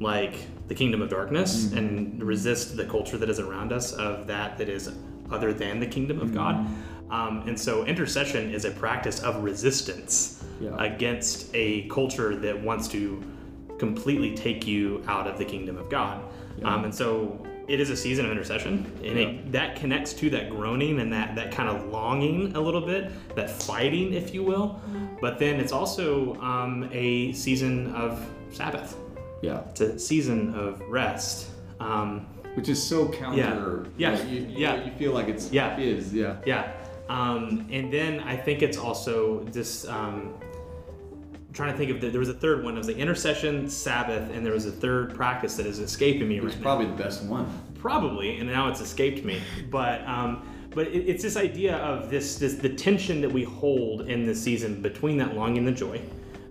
like 0.00 0.34
the 0.68 0.74
kingdom 0.74 1.02
of 1.02 1.10
darkness 1.10 1.72
and 1.72 2.22
resist 2.22 2.76
the 2.76 2.84
culture 2.84 3.18
that 3.18 3.28
is 3.28 3.38
around 3.38 3.72
us 3.72 3.92
of 3.92 4.26
that 4.26 4.58
that 4.58 4.68
is 4.68 4.90
other 5.30 5.52
than 5.52 5.80
the 5.80 5.86
kingdom 5.86 6.20
of 6.20 6.34
God. 6.34 6.66
Um, 7.10 7.44
and 7.46 7.58
so 7.58 7.84
intercession 7.84 8.52
is 8.52 8.64
a 8.64 8.70
practice 8.70 9.20
of 9.20 9.42
resistance 9.44 10.42
Yeah. 10.60 10.76
against 10.82 11.50
a 11.54 11.82
culture 11.88 12.36
that 12.36 12.62
wants 12.62 12.88
to 12.88 13.22
completely 13.78 14.34
take 14.34 14.66
you 14.66 15.02
out 15.08 15.26
of 15.26 15.36
the 15.38 15.44
kingdom 15.44 15.76
of 15.76 15.90
God. 15.90 16.22
Yeah. 16.58 16.72
Um, 16.74 16.84
and 16.84 16.94
so 16.94 17.44
it 17.68 17.80
is 17.80 17.90
a 17.90 17.96
season 17.96 18.24
of 18.26 18.32
intercession, 18.32 18.90
and 19.04 19.18
Yeah. 19.18 19.26
it, 19.26 19.52
that 19.52 19.76
connects 19.76 20.12
to 20.14 20.30
that 20.30 20.50
groaning 20.50 21.00
and 21.00 21.12
that 21.12 21.34
that 21.36 21.52
kind 21.52 21.68
of 21.68 21.86
longing 21.90 22.54
a 22.56 22.60
little 22.60 22.80
bit, 22.80 23.10
that 23.36 23.50
fighting, 23.50 24.12
if 24.14 24.34
you 24.34 24.42
will. 24.42 24.80
But 25.20 25.38
then 25.38 25.60
it's 25.60 25.72
also 25.72 26.34
um, 26.40 26.88
a 26.92 27.32
season 27.32 27.92
of 27.94 28.24
Sabbath. 28.50 28.96
Yeah. 29.42 29.62
It's 29.70 29.80
a 29.80 29.98
season 29.98 30.54
of 30.54 30.80
rest. 30.88 31.48
Um, 31.80 32.26
Which 32.54 32.68
is 32.68 32.82
so 32.82 33.08
counter. 33.08 33.86
Yeah. 33.96 34.12
like, 34.12 34.28
you, 34.28 34.40
you, 34.40 34.46
Yeah. 34.58 34.84
You 34.84 34.92
feel 34.92 35.12
like 35.12 35.28
it's 35.28 35.50
Yeah. 35.52 35.78
is 35.78 36.12
yeah. 36.14 36.36
yeah. 36.46 36.72
Um, 37.08 37.66
and 37.70 37.92
then 37.92 38.20
I 38.20 38.36
think 38.36 38.62
it's 38.62 38.78
also 38.78 39.44
this. 39.52 39.86
Um, 39.88 40.34
trying 41.52 41.72
to 41.72 41.78
think 41.78 41.90
of 41.90 42.00
the, 42.00 42.08
there 42.08 42.20
was 42.20 42.28
a 42.28 42.34
third 42.34 42.64
one. 42.64 42.74
It 42.74 42.78
was 42.78 42.86
the 42.86 42.96
intercession, 42.96 43.68
Sabbath, 43.68 44.30
and 44.32 44.44
there 44.44 44.52
was 44.54 44.66
a 44.66 44.72
third 44.72 45.14
practice 45.14 45.56
that 45.56 45.66
is 45.66 45.78
escaping 45.78 46.28
me 46.28 46.36
It's 46.36 46.46
right 46.46 46.56
now. 46.56 46.62
probably 46.62 46.86
the 46.86 46.92
best 47.02 47.24
one. 47.24 47.46
probably 47.74 48.38
and 48.38 48.48
now 48.48 48.68
it's 48.68 48.80
escaped 48.80 49.24
me 49.24 49.40
but 49.70 50.06
um 50.06 50.46
but 50.70 50.86
it, 50.86 51.00
it's 51.08 51.22
this 51.22 51.36
idea 51.36 51.76
of 51.78 52.08
this 52.10 52.36
this 52.38 52.54
the 52.54 52.68
tension 52.68 53.20
that 53.20 53.30
we 53.30 53.42
hold 53.44 54.02
in 54.08 54.24
this 54.24 54.40
season 54.42 54.80
between 54.80 55.16
that 55.18 55.34
longing 55.34 55.58
and 55.58 55.66
the 55.68 55.72
joy 55.72 56.00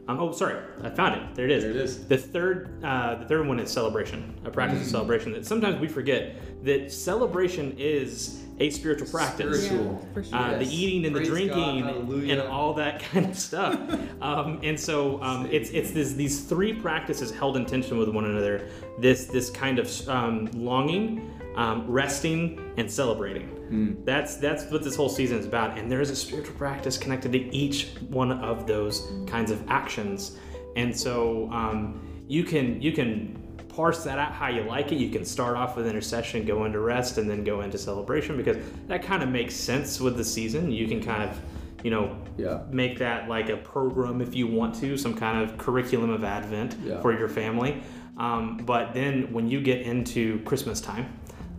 um, 0.09 0.19
oh 0.19 0.31
sorry 0.33 0.59
i 0.83 0.89
found 0.89 1.15
it 1.15 1.23
there 1.35 1.45
it 1.45 1.51
is 1.51 1.63
There 1.63 1.71
it 1.71 1.77
is. 1.77 2.05
the 2.07 2.17
third 2.17 2.83
uh, 2.83 3.15
the 3.15 3.25
third 3.25 3.47
one 3.47 3.59
is 3.61 3.71
celebration 3.71 4.35
a 4.43 4.51
practice 4.51 4.79
Mm. 4.79 4.83
of 4.83 4.87
celebration 4.89 5.31
that 5.31 5.45
sometimes 5.45 5.79
we 5.79 5.87
forget 5.87 6.35
that 6.65 6.91
celebration 6.91 7.73
is 7.77 8.43
a 8.61 8.69
spiritual 8.69 9.07
practice 9.07 9.65
Spiritual. 9.65 9.99
Yeah, 10.01 10.13
for 10.13 10.23
sure. 10.23 10.37
uh, 10.37 10.57
the 10.59 10.65
eating 10.65 11.05
and 11.05 11.15
Praise 11.15 11.27
the 11.27 11.33
drinking 11.33 11.83
hallelujah. 11.83 12.33
and 12.33 12.41
all 12.49 12.73
that 12.75 12.99
kind 13.11 13.25
of 13.25 13.37
stuff. 13.37 13.79
um, 14.21 14.59
and 14.63 14.79
so 14.79 15.21
um, 15.21 15.47
it's 15.51 15.69
it's 15.71 15.91
this, 15.91 16.13
these 16.13 16.41
three 16.41 16.73
practices 16.73 17.31
held 17.31 17.57
in 17.57 17.65
tension 17.65 17.97
with 17.97 18.09
one 18.09 18.25
another. 18.25 18.69
This 18.99 19.25
this 19.25 19.49
kind 19.49 19.79
of 19.79 20.09
um, 20.09 20.49
longing, 20.53 21.31
um, 21.55 21.85
resting, 21.89 22.73
and 22.77 22.89
celebrating. 22.89 23.47
Hmm. 23.47 23.93
That's 24.05 24.35
that's 24.37 24.69
what 24.71 24.83
this 24.83 24.95
whole 24.95 25.09
season 25.09 25.39
is 25.39 25.45
about. 25.45 25.77
And 25.77 25.91
there 25.91 26.01
is 26.01 26.09
a 26.09 26.15
spiritual 26.15 26.55
practice 26.55 26.97
connected 26.97 27.31
to 27.31 27.39
each 27.55 27.89
one 28.09 28.31
of 28.31 28.67
those 28.67 29.11
kinds 29.27 29.49
of 29.51 29.63
actions. 29.69 30.37
And 30.75 30.97
so 30.97 31.49
um, 31.51 32.01
you 32.27 32.43
can 32.43 32.81
you 32.81 32.91
can 32.91 33.50
parse 33.75 34.03
that 34.03 34.19
out 34.19 34.33
how 34.33 34.47
you 34.49 34.63
like 34.63 34.91
it. 34.91 34.95
You 34.97 35.09
can 35.09 35.23
start 35.23 35.55
off 35.55 35.75
with 35.77 35.87
intercession, 35.87 36.45
go 36.45 36.65
into 36.65 36.79
rest, 36.79 37.17
and 37.17 37.29
then 37.29 37.43
go 37.43 37.61
into 37.61 37.77
celebration 37.77 38.35
because 38.37 38.57
that 38.87 39.01
kind 39.03 39.23
of 39.23 39.29
makes 39.29 39.55
sense 39.55 39.99
with 39.99 40.17
the 40.17 40.23
season. 40.25 40.71
You 40.71 40.87
can 40.87 41.01
kind 41.01 41.23
of, 41.23 41.39
you 41.83 41.89
know, 41.91 42.17
Yeah. 42.37 42.59
make 42.69 42.99
that 42.99 43.29
like 43.29 43.49
a 43.49 43.57
program 43.57 44.21
if 44.21 44.35
you 44.35 44.47
want 44.47 44.75
to, 44.75 44.97
some 44.97 45.13
kind 45.13 45.41
of 45.41 45.57
curriculum 45.57 46.09
of 46.09 46.23
Advent 46.23 46.75
Yeah. 46.85 47.01
for 47.01 47.17
your 47.17 47.29
family. 47.29 47.81
Um, 48.17 48.57
but 48.65 48.93
then 48.93 49.31
when 49.31 49.49
you 49.49 49.61
get 49.61 49.81
into 49.81 50.39
Christmas 50.41 50.81
time, 50.81 51.05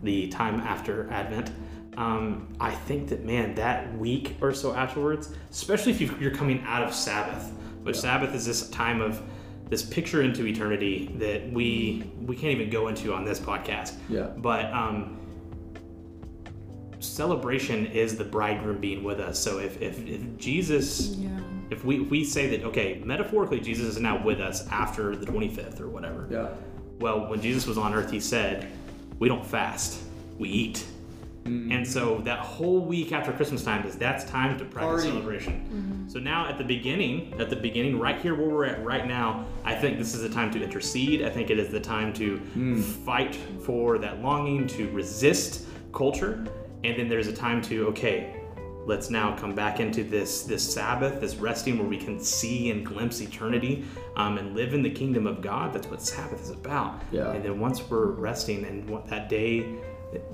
the 0.03 0.27
time 0.27 0.59
after 0.59 1.09
Advent, 1.11 1.51
um, 1.97 2.47
I 2.59 2.71
think 2.71 3.09
that 3.09 3.25
man, 3.25 3.55
that 3.55 3.97
week 3.97 4.35
or 4.41 4.53
so 4.53 4.73
afterwards, 4.73 5.33
especially 5.51 5.91
if 5.93 6.01
you- 6.01 6.15
you're 6.19 6.31
coming 6.31 6.63
out 6.67 6.83
of 6.83 6.93
Sabbath, 6.93 7.51
which 7.83 7.95
Sabbath 7.99 8.33
is 8.35 8.45
this 8.45 8.69
time 8.69 9.01
of 9.01 9.21
this 9.73 9.81
picture 9.81 10.21
into 10.21 10.45
eternity 10.45 11.11
that 11.17 11.51
we 11.51 12.03
we 12.27 12.35
can't 12.35 12.51
even 12.53 12.69
go 12.69 12.89
into 12.89 13.11
on 13.11 13.25
this 13.25 13.39
podcast. 13.39 13.95
Yeah. 14.07 14.27
But 14.37 14.71
um, 14.71 15.17
celebration 16.99 17.87
is 17.87 18.15
the 18.15 18.23
bridegroom 18.23 18.79
being 18.79 19.03
with 19.03 19.19
us. 19.19 19.39
So 19.39 19.57
if 19.57 19.81
if, 19.81 20.05
if 20.07 20.37
Jesus 20.37 21.15
Yeah. 21.15 21.29
if 21.71 21.83
we, 21.83 22.03
if 22.03 22.09
we 22.11 22.23
say 22.23 22.55
that 22.55 22.63
okay 22.67 23.01
metaphorically 23.03 23.59
jesus 23.59 23.87
is 23.95 23.99
now 23.99 24.23
with 24.23 24.39
us 24.39 24.67
after 24.67 25.15
the 25.15 25.25
25th 25.25 25.79
or 25.81 25.87
whatever 25.87 26.27
Yeah. 26.29 26.49
well 26.99 27.27
when 27.29 27.41
jesus 27.41 27.65
was 27.65 27.77
on 27.79 27.93
earth 27.95 28.11
he 28.11 28.19
said 28.19 28.67
we 29.17 29.27
don't 29.27 29.45
fast 29.45 29.99
we 30.37 30.49
eat 30.49 30.85
and 31.45 31.71
mm. 31.71 31.87
so 31.87 32.19
that 32.19 32.39
whole 32.39 32.79
week 32.85 33.11
after 33.11 33.31
christmas 33.33 33.63
time 33.63 33.85
is 33.85 33.95
that's 33.97 34.23
time 34.25 34.57
to 34.57 34.65
practice 34.65 35.03
Party. 35.03 35.09
celebration. 35.09 35.53
Mm-hmm. 35.53 36.09
So 36.09 36.19
now 36.19 36.47
at 36.47 36.57
the 36.57 36.63
beginning 36.63 37.33
at 37.39 37.49
the 37.49 37.55
beginning 37.55 37.99
right 37.99 38.19
here 38.21 38.35
where 38.35 38.47
we're 38.47 38.65
at 38.65 38.83
right 38.83 39.05
now 39.05 39.45
i 39.65 39.75
think 39.75 39.97
this 39.97 40.13
is 40.13 40.21
the 40.21 40.29
time 40.29 40.51
to 40.51 40.63
intercede. 40.63 41.23
I 41.23 41.29
think 41.29 41.49
it 41.49 41.59
is 41.59 41.69
the 41.69 41.79
time 41.79 42.13
to 42.13 42.39
mm. 42.55 42.81
fight 42.81 43.35
for 43.35 43.97
that 43.97 44.21
longing 44.21 44.67
to 44.67 44.89
resist 44.91 45.65
culture. 45.93 46.45
And 46.83 46.97
then 46.97 47.07
there's 47.07 47.27
a 47.27 47.33
time 47.33 47.61
to 47.63 47.87
okay 47.87 48.39
let's 48.85 49.09
now 49.09 49.35
come 49.37 49.55
back 49.55 49.79
into 49.79 50.03
this 50.03 50.43
this 50.43 50.73
sabbath 50.73 51.21
this 51.21 51.35
resting 51.35 51.77
where 51.77 51.87
we 51.87 51.97
can 51.97 52.19
see 52.19 52.69
and 52.69 52.85
glimpse 52.85 53.21
eternity 53.21 53.85
um, 54.17 54.37
and 54.37 54.53
live 54.53 54.73
in 54.73 54.81
the 54.81 54.89
kingdom 54.89 55.25
of 55.25 55.41
god. 55.41 55.73
That's 55.73 55.87
what 55.87 56.01
sabbath 56.01 56.41
is 56.41 56.49
about. 56.49 57.01
Yeah. 57.11 57.31
and 57.31 57.43
then 57.43 57.59
once 57.59 57.81
we're 57.89 58.07
resting 58.07 58.65
and 58.65 58.89
what 58.89 59.07
that 59.07 59.29
day 59.29 59.79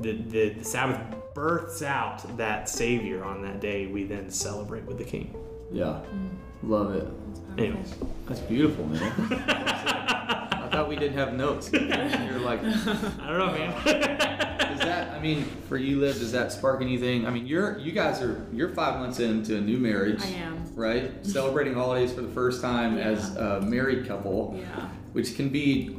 the, 0.02 0.12
the, 0.14 0.50
the 0.50 0.64
sabbath 0.64 1.00
births 1.34 1.82
out 1.82 2.38
that 2.38 2.68
savior 2.70 3.24
on 3.24 3.42
that 3.42 3.60
day 3.60 3.88
we 3.88 4.04
then 4.04 4.30
celebrate 4.30 4.84
with 4.86 4.98
the 4.98 5.04
king 5.04 5.34
Yeah. 5.72 6.00
Love 6.64 6.94
it. 6.96 7.08
anyways 7.58 7.94
That's 8.28 8.42
beautiful, 8.42 8.86
man. 8.86 9.12
I 9.72 10.68
thought 10.72 10.88
we 10.90 10.96
didn't 10.98 11.18
have 11.18 11.34
notes. 11.34 11.72
You're 11.74 12.40
like, 12.40 12.62
does 12.62 12.88
i 12.88 12.94
don't 13.28 13.38
know 13.40 13.52
man 13.52 13.72
Does 14.70 14.80
that? 14.80 15.10
I 15.14 15.20
mean, 15.20 15.46
for 15.68 15.78
you, 15.78 16.00
Liv, 16.00 16.20
does 16.20 16.32
that 16.32 16.52
spark 16.52 16.82
anything? 16.82 17.26
I 17.26 17.32
mean, 17.32 17.48
you're 17.48 17.80
you 17.80 17.92
guys 17.92 18.22
are 18.22 18.46
you're 18.54 18.70
five 18.70 19.00
months 19.00 19.20
into 19.20 19.58
a 19.58 19.62
new 19.62 19.78
marriage. 19.78 20.22
I 20.22 20.28
am. 20.28 20.64
Right, 20.76 21.26
celebrating 21.26 21.74
holidays 21.74 22.14
for 22.14 22.22
the 22.22 22.30
first 22.32 22.62
time 22.62 22.98
as 22.98 23.36
a 23.36 23.62
married 23.62 24.08
couple, 24.08 24.56
Yeah. 24.60 24.88
which 25.14 25.36
can 25.36 25.50
be 25.50 25.99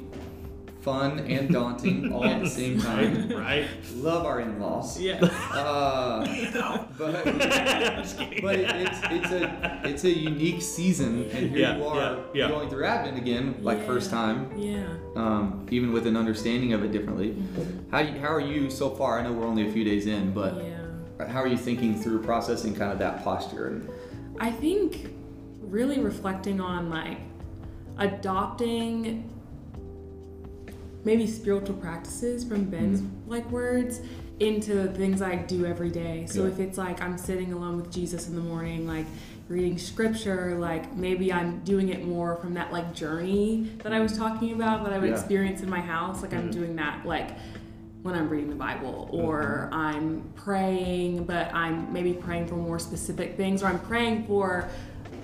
fun 0.80 1.18
and 1.20 1.50
daunting 1.50 2.12
all 2.12 2.24
at 2.24 2.42
the 2.42 2.48
same 2.48 2.80
time. 2.80 3.28
right? 3.30 3.66
Love 3.96 4.24
our 4.24 4.40
in-laws. 4.40 4.98
Yeah. 5.00 5.18
Uh, 5.24 6.24
but 6.96 7.24
Just 7.24 8.18
but 8.42 8.54
it, 8.58 8.70
it's 8.74 8.98
it's 9.04 9.30
a 9.32 9.80
it's 9.84 10.04
a 10.04 10.10
unique 10.10 10.62
season, 10.62 11.28
and 11.32 11.50
here 11.50 11.58
Yeah, 11.58 11.76
you 11.76 11.84
are 11.84 11.96
yeah, 11.96 12.16
yeah. 12.34 12.48
going 12.48 12.68
through 12.70 12.84
Advent 12.86 13.18
again, 13.18 13.56
like 13.62 13.84
first 13.86 14.10
time, 14.10 14.50
Yeah. 14.56 14.86
um, 15.16 15.66
even 15.70 15.92
with 15.92 16.06
an 16.06 16.16
understanding 16.16 16.72
of 16.72 16.82
it 16.84 16.92
differently. 16.92 17.30
Mm-hmm. 17.30 17.90
How 17.90 17.98
you, 18.00 18.18
how 18.20 18.32
are 18.32 18.40
you 18.40 18.70
so 18.70 18.90
far? 18.90 19.18
I 19.18 19.22
know 19.22 19.32
we're 19.32 19.46
only 19.46 19.68
a 19.68 19.72
few 19.72 19.84
days 19.84 20.06
in, 20.06 20.32
but 20.32 20.54
Yeah. 20.64 21.28
how 21.28 21.40
are 21.40 21.46
you 21.48 21.58
thinking 21.58 22.00
through 22.00 22.22
processing 22.22 22.74
kind 22.74 22.90
of 22.92 22.98
that 23.00 23.22
posture? 23.24 23.66
And 23.68 23.88
I 24.38 24.50
think 24.50 25.12
really 25.60 26.00
reflecting 26.00 26.60
on 26.60 26.88
like 26.90 27.18
adopting 27.98 29.28
maybe 31.04 31.26
spiritual 31.26 31.76
practices 31.76 32.44
from 32.44 32.64
Ben's 32.64 33.00
mm-hmm. 33.00 33.30
like 33.30 33.48
words 33.50 34.00
into 34.38 34.88
things 34.94 35.20
I 35.20 35.36
do 35.36 35.66
every 35.66 35.90
day. 35.90 36.26
So 36.28 36.44
Yeah. 36.44 36.52
if 36.52 36.60
it's 36.60 36.78
like 36.78 37.02
I'm 37.02 37.18
sitting 37.18 37.52
alone 37.52 37.76
with 37.76 37.92
Jesus 37.92 38.28
in 38.28 38.34
the 38.34 38.40
morning, 38.40 38.86
like 38.86 39.06
reading 39.48 39.76
scripture, 39.78 40.56
like 40.58 40.94
maybe 40.96 41.32
I'm 41.32 41.60
doing 41.60 41.90
it 41.90 42.06
more 42.06 42.36
from 42.36 42.54
that 42.54 42.72
like 42.72 42.94
journey 42.94 43.70
that 43.82 43.92
I 43.92 44.00
was 44.00 44.12
mm-hmm. 44.12 44.22
talking 44.22 44.52
about 44.52 44.84
that 44.84 44.92
I 44.92 44.98
would 44.98 45.10
Yeah. 45.10 45.16
experience 45.16 45.60
in 45.60 45.68
my 45.68 45.80
house. 45.80 46.22
Like 46.22 46.32
I'm 46.32 46.50
mm-hmm. 46.50 46.50
doing 46.50 46.76
that 46.76 47.04
like 47.04 47.30
when 48.02 48.14
I'm 48.14 48.30
reading 48.30 48.48
the 48.48 48.56
Bible 48.56 49.10
or 49.12 49.68
I'm 49.72 50.22
praying, 50.34 51.24
but 51.24 51.52
I'm 51.54 51.92
maybe 51.92 52.14
praying 52.14 52.46
for 52.46 52.54
more 52.54 52.78
specific 52.78 53.36
things 53.36 53.62
or 53.62 53.66
I'm 53.66 53.80
praying 53.80 54.26
for 54.26 54.70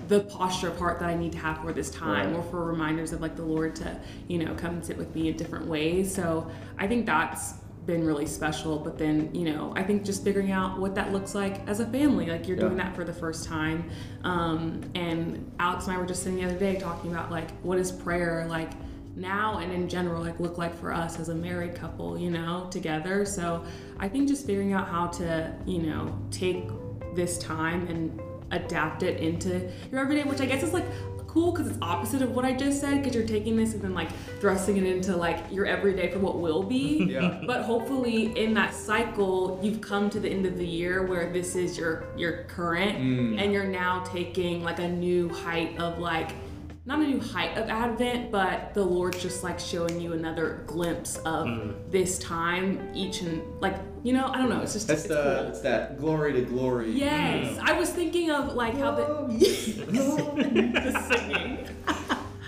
the 0.07 0.21
posture 0.21 0.71
part 0.71 0.99
that 0.99 1.09
I 1.09 1.15
need 1.15 1.31
to 1.33 1.37
have 1.39 1.59
for 1.61 1.73
this 1.73 1.89
time 1.89 2.31
Right. 2.31 2.35
or 2.39 2.43
for 2.43 2.63
reminders 2.65 3.11
of 3.13 3.21
like 3.21 3.35
the 3.35 3.43
Lord 3.43 3.75
to, 3.77 3.99
you 4.27 4.39
know, 4.43 4.53
come 4.55 4.75
and 4.75 4.85
sit 4.85 4.97
with 4.97 5.13
me 5.15 5.27
in 5.29 5.37
different 5.37 5.67
ways. 5.67 6.13
So 6.13 6.49
I 6.77 6.87
think 6.87 7.05
that's 7.05 7.53
been 7.85 8.05
really 8.05 8.25
special. 8.25 8.79
But 8.79 8.97
then, 8.97 9.33
you 9.33 9.45
know, 9.45 9.73
I 9.75 9.83
think 9.83 10.03
just 10.03 10.23
figuring 10.23 10.51
out 10.51 10.77
what 10.79 10.93
that 10.95 11.11
looks 11.13 11.33
like 11.35 11.67
as 11.67 11.79
a 11.79 11.85
family. 11.85 12.25
Like 12.27 12.47
you're 12.47 12.57
Yeah. 12.57 12.63
doing 12.63 12.77
that 12.77 12.95
for 12.95 13.03
the 13.03 13.13
first 13.13 13.45
time. 13.45 13.85
Um, 14.23 14.81
and 14.95 15.49
Alex 15.59 15.87
and 15.87 15.95
I 15.95 15.99
were 15.99 16.05
just 16.05 16.23
sitting 16.23 16.37
the 16.39 16.45
other 16.45 16.59
day 16.59 16.75
talking 16.79 17.11
about 17.11 17.31
like 17.31 17.49
what 17.61 17.77
is 17.77 17.91
prayer 17.91 18.45
like 18.49 18.71
now 19.15 19.57
and 19.57 19.71
in 19.71 19.89
general 19.89 20.21
like 20.21 20.39
look 20.39 20.57
like 20.59 20.75
for 20.79 20.93
us 20.93 21.19
as 21.19 21.29
a 21.29 21.35
married 21.35 21.75
couple, 21.75 22.17
you 22.17 22.29
know, 22.29 22.67
together. 22.69 23.25
So 23.25 23.63
I 23.99 24.07
think 24.09 24.27
just 24.27 24.45
figuring 24.45 24.73
out 24.73 24.87
how 24.87 25.07
to, 25.07 25.53
you 25.65 25.81
know, 25.81 26.13
take 26.29 26.69
this 27.15 27.37
time 27.39 27.87
and 27.87 28.21
adapt 28.51 29.03
it 29.03 29.19
into 29.21 29.69
your 29.91 30.01
everyday, 30.01 30.23
which 30.23 30.41
I 30.41 30.45
guess 30.45 30.63
is 30.63 30.73
like 30.73 30.85
cool 31.27 31.51
because 31.51 31.67
it's 31.67 31.77
opposite 31.81 32.21
of 32.21 32.31
what 32.31 32.45
I 32.45 32.53
just 32.53 32.79
said 32.79 32.97
because 33.03 33.13
you're 33.13 33.27
taking 33.27 33.57
this 33.57 33.73
and 33.73 33.81
then 33.81 33.93
like 33.93 34.09
thrusting 34.39 34.77
it 34.77 34.85
into 34.85 35.15
like 35.15 35.39
your 35.51 35.65
everyday 35.65 36.09
for 36.11 36.19
what 36.19 36.39
will 36.39 36.63
be. 36.63 37.03
Yeah. 37.17 37.41
But 37.45 37.63
hopefully 37.63 38.37
in 38.39 38.53
that 38.55 38.73
cycle 38.73 39.59
you've 39.61 39.81
come 39.81 40.09
to 40.11 40.19
the 40.19 40.29
end 40.29 40.45
of 40.45 40.57
the 40.57 40.65
year 40.65 41.05
where 41.05 41.31
this 41.31 41.55
is 41.55 41.77
your 41.77 42.05
your 42.17 42.43
current 42.45 42.97
Mm. 42.97 43.39
and 43.41 43.51
you're 43.53 43.65
now 43.67 44.03
taking 44.05 44.63
like 44.63 44.79
a 44.79 44.87
new 44.87 45.29
height 45.29 45.77
of 45.79 45.99
like 45.99 46.31
not 46.87 47.01
a 47.01 47.03
new 47.03 47.19
height 47.19 47.57
of 47.57 47.69
Advent, 47.69 48.31
but 48.31 48.73
the 48.73 48.83
Lord's 48.83 49.21
just 49.21 49.43
like 49.43 49.59
showing 49.59 49.99
you 49.99 50.13
another 50.13 50.63
glimpse 50.67 51.17
of 51.17 51.45
mm. 51.45 51.75
this 51.91 52.17
time 52.17 52.89
each 52.95 53.21
and 53.21 53.41
like 53.59 53.75
you 54.03 54.13
know 54.13 54.27
I 54.27 54.37
don't 54.37 54.49
know 54.49 54.61
it's 54.61 54.71
just 54.71 54.87
that's 54.87 55.01
it's 55.01 55.09
the 55.09 55.39
cool. 55.41 55.49
it's 55.49 55.59
that 55.61 55.99
glory 55.99 56.31
to 56.33 56.41
glory. 56.43 56.91
Yes, 56.91 57.59
I 57.61 57.73
was 57.73 57.89
thinking 57.89 58.31
of 58.31 58.55
like 58.55 58.77
how 58.77 58.91
the 58.91 59.27
the 59.37 61.07
singing. 61.11 61.67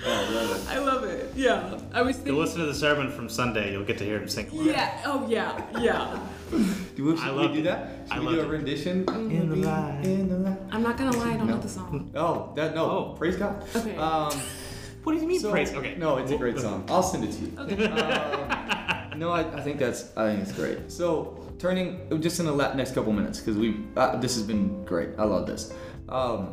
Oh, 0.06 0.10
I 0.10 0.30
love 0.34 0.52
it. 0.52 0.70
I 0.70 0.80
love 0.80 1.04
it. 1.04 1.29
Yeah, 1.40 1.80
I 1.94 2.02
was 2.02 2.18
Go 2.18 2.24
thinking. 2.24 2.42
listen 2.44 2.60
to 2.60 2.66
the 2.66 2.74
sermon 2.76 3.10
from 3.12 3.30
Sunday. 3.30 3.72
You'll 3.72 3.86
get 3.86 3.98
to 4.00 4.04
hear 4.04 4.20
him 4.20 4.28
sing. 4.28 4.50
live. 4.52 4.66
Yeah. 4.76 5.02
Oh 5.06 5.26
yeah. 5.30 5.62
Yeah. 5.80 6.20
Do 6.96 7.06
we, 7.06 7.16
should 7.18 7.30
I 7.30 7.32
we 7.42 7.48
do 7.48 7.60
it. 7.60 7.64
that? 7.64 7.80
Should 8.08 8.18
I 8.18 8.20
we 8.20 8.26
loved 8.26 8.36
do 8.38 8.42
a 8.42 8.46
it. 8.46 8.50
rendition? 8.58 8.96
In 9.32 9.50
the 9.50 9.56
light. 9.56 10.02
In 10.04 10.28
the 10.28 10.38
light. 10.50 10.58
I'm 10.72 10.84
not 10.84 10.98
gonna 10.98 11.16
lie. 11.16 11.34
I 11.34 11.38
don't 11.38 11.48
No. 11.48 11.56
know 11.56 11.62
the 11.62 11.70
song. 11.70 12.12
Oh, 12.16 12.52
that 12.56 12.76
no. 12.76 12.84
Oh. 12.86 13.16
Praise 13.18 13.38
God. 13.38 13.64
Okay. 13.76 13.96
Um, 13.96 14.34
What 15.04 15.14
do 15.16 15.22
you 15.22 15.28
mean 15.28 15.40
so- 15.40 15.50
praise? 15.52 15.72
Okay. 15.74 15.96
No, 15.96 16.18
it's 16.18 16.32
a 16.32 16.38
great 16.38 16.60
song. 16.60 16.84
I'll 16.90 17.02
send 17.02 17.24
it 17.24 17.32
to 17.32 17.40
you. 17.42 17.52
Okay. 17.58 17.86
Um, 17.88 19.18
no, 19.18 19.32
I, 19.32 19.42
I 19.58 19.62
think 19.62 19.80
that's 19.80 20.12
I 20.18 20.28
think 20.30 20.42
it's 20.44 20.52
great. 20.52 20.92
So 20.92 21.40
turning 21.58 21.88
just 22.20 22.40
in 22.42 22.46
the 22.46 22.52
la- 22.52 22.74
next 22.74 22.92
couple 22.96 23.14
minutes 23.14 23.40
because 23.40 23.56
we 23.58 23.78
uh, 23.96 24.18
this 24.18 24.36
has 24.36 24.44
been 24.44 24.84
great. 24.84 25.10
I 25.18 25.24
love 25.24 25.48
this. 25.48 25.72
Um, 26.10 26.50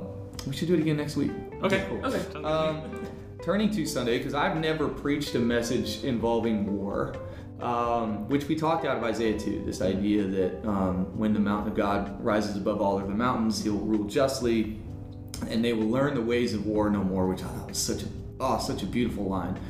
we 0.47 0.55
should 0.55 0.69
do 0.69 0.75
it 0.75 0.81
again 0.81 0.97
next 0.97 1.17
week. 1.17 1.33
Okay. 1.65 1.85
Cool. 1.89 2.07
Okay. 2.07 2.23
Um, 2.45 2.83
turning 3.47 3.71
to 3.71 3.87
Sunday, 3.87 4.19
because 4.19 4.35
I've 4.35 4.57
never 4.57 4.89
preached 4.89 5.37
a 5.37 5.39
message 5.39 6.03
involving 6.03 6.67
war, 6.77 7.15
um, 7.61 8.29
which 8.29 8.49
we 8.49 8.57
talked 8.57 8.85
out 8.85 8.97
of 8.97 9.05
Isaiah 9.05 9.39
2, 9.39 9.63
this 9.65 9.81
idea 9.81 10.25
that 10.25 10.67
um, 10.67 11.17
when 11.17 11.33
the 11.33 11.39
mountain 11.39 11.71
of 11.71 11.77
God 11.77 12.21
rises 12.25 12.57
above 12.57 12.81
all 12.81 12.99
other 12.99 13.07
mountains, 13.07 13.63
he'll 13.63 13.75
rule 13.75 14.03
justly, 14.09 14.81
and 15.49 15.65
they 15.65 15.73
will 15.73 15.87
learn 15.87 16.15
the 16.15 16.23
ways 16.23 16.55
of 16.55 16.67
war 16.67 16.91
no 16.91 17.05
more, 17.05 17.29
which 17.29 17.41
I 17.45 17.47
thought 17.47 17.69
was 17.69 17.79
such 17.79 18.03
a, 18.03 18.07
oh, 18.41 18.59
such 18.59 18.83
a 18.83 18.87
beautiful 18.87 19.29
line. 19.29 19.61